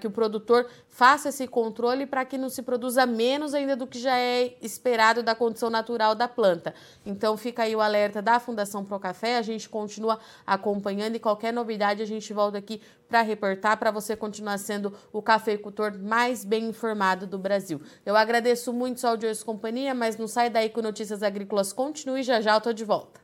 que 0.00 0.06
o 0.06 0.10
produtor 0.12 0.68
faça 0.88 1.30
esse 1.30 1.48
controle 1.48 2.06
para 2.06 2.24
que 2.24 2.38
não 2.38 2.48
se 2.48 2.62
produza 2.62 3.04
menos 3.04 3.54
ainda 3.54 3.74
do 3.74 3.88
que 3.88 3.98
já 3.98 4.16
é 4.16 4.56
esperado 4.62 5.20
da 5.20 5.34
condição 5.34 5.68
natural 5.68 6.14
da 6.14 6.28
planta. 6.28 6.72
Então 7.04 7.36
fica 7.36 7.64
aí 7.64 7.74
o 7.74 7.80
alerta 7.80 8.22
da 8.22 8.38
Fundação 8.38 8.84
Pro 8.84 9.00
Café, 9.00 9.36
a 9.36 9.42
gente 9.42 9.68
continua 9.68 10.20
acompanhando 10.46 11.16
e 11.16 11.18
qualquer 11.18 11.52
novidade 11.52 12.00
a 12.00 12.06
gente 12.06 12.32
volta 12.32 12.56
aqui 12.56 12.80
para 13.14 13.22
reportar 13.22 13.78
para 13.78 13.92
você 13.92 14.16
continuar 14.16 14.58
sendo 14.58 14.92
o 15.12 15.22
cafeicultor 15.22 15.96
mais 15.96 16.44
bem 16.44 16.64
informado 16.64 17.28
do 17.28 17.38
Brasil. 17.38 17.80
Eu 18.04 18.16
agradeço 18.16 18.72
muito 18.72 18.98
sua 18.98 19.10
audiência 19.10 19.42
e 19.42 19.46
companhia, 19.46 19.94
mas 19.94 20.16
não 20.16 20.26
sai 20.26 20.50
daí 20.50 20.68
com 20.68 20.82
Notícias 20.82 21.22
Agrícolas. 21.22 21.72
Continue 21.72 22.24
já 22.24 22.40
já 22.40 22.54
eu 22.54 22.60
tô 22.60 22.72
de 22.72 22.84
volta. 22.84 23.23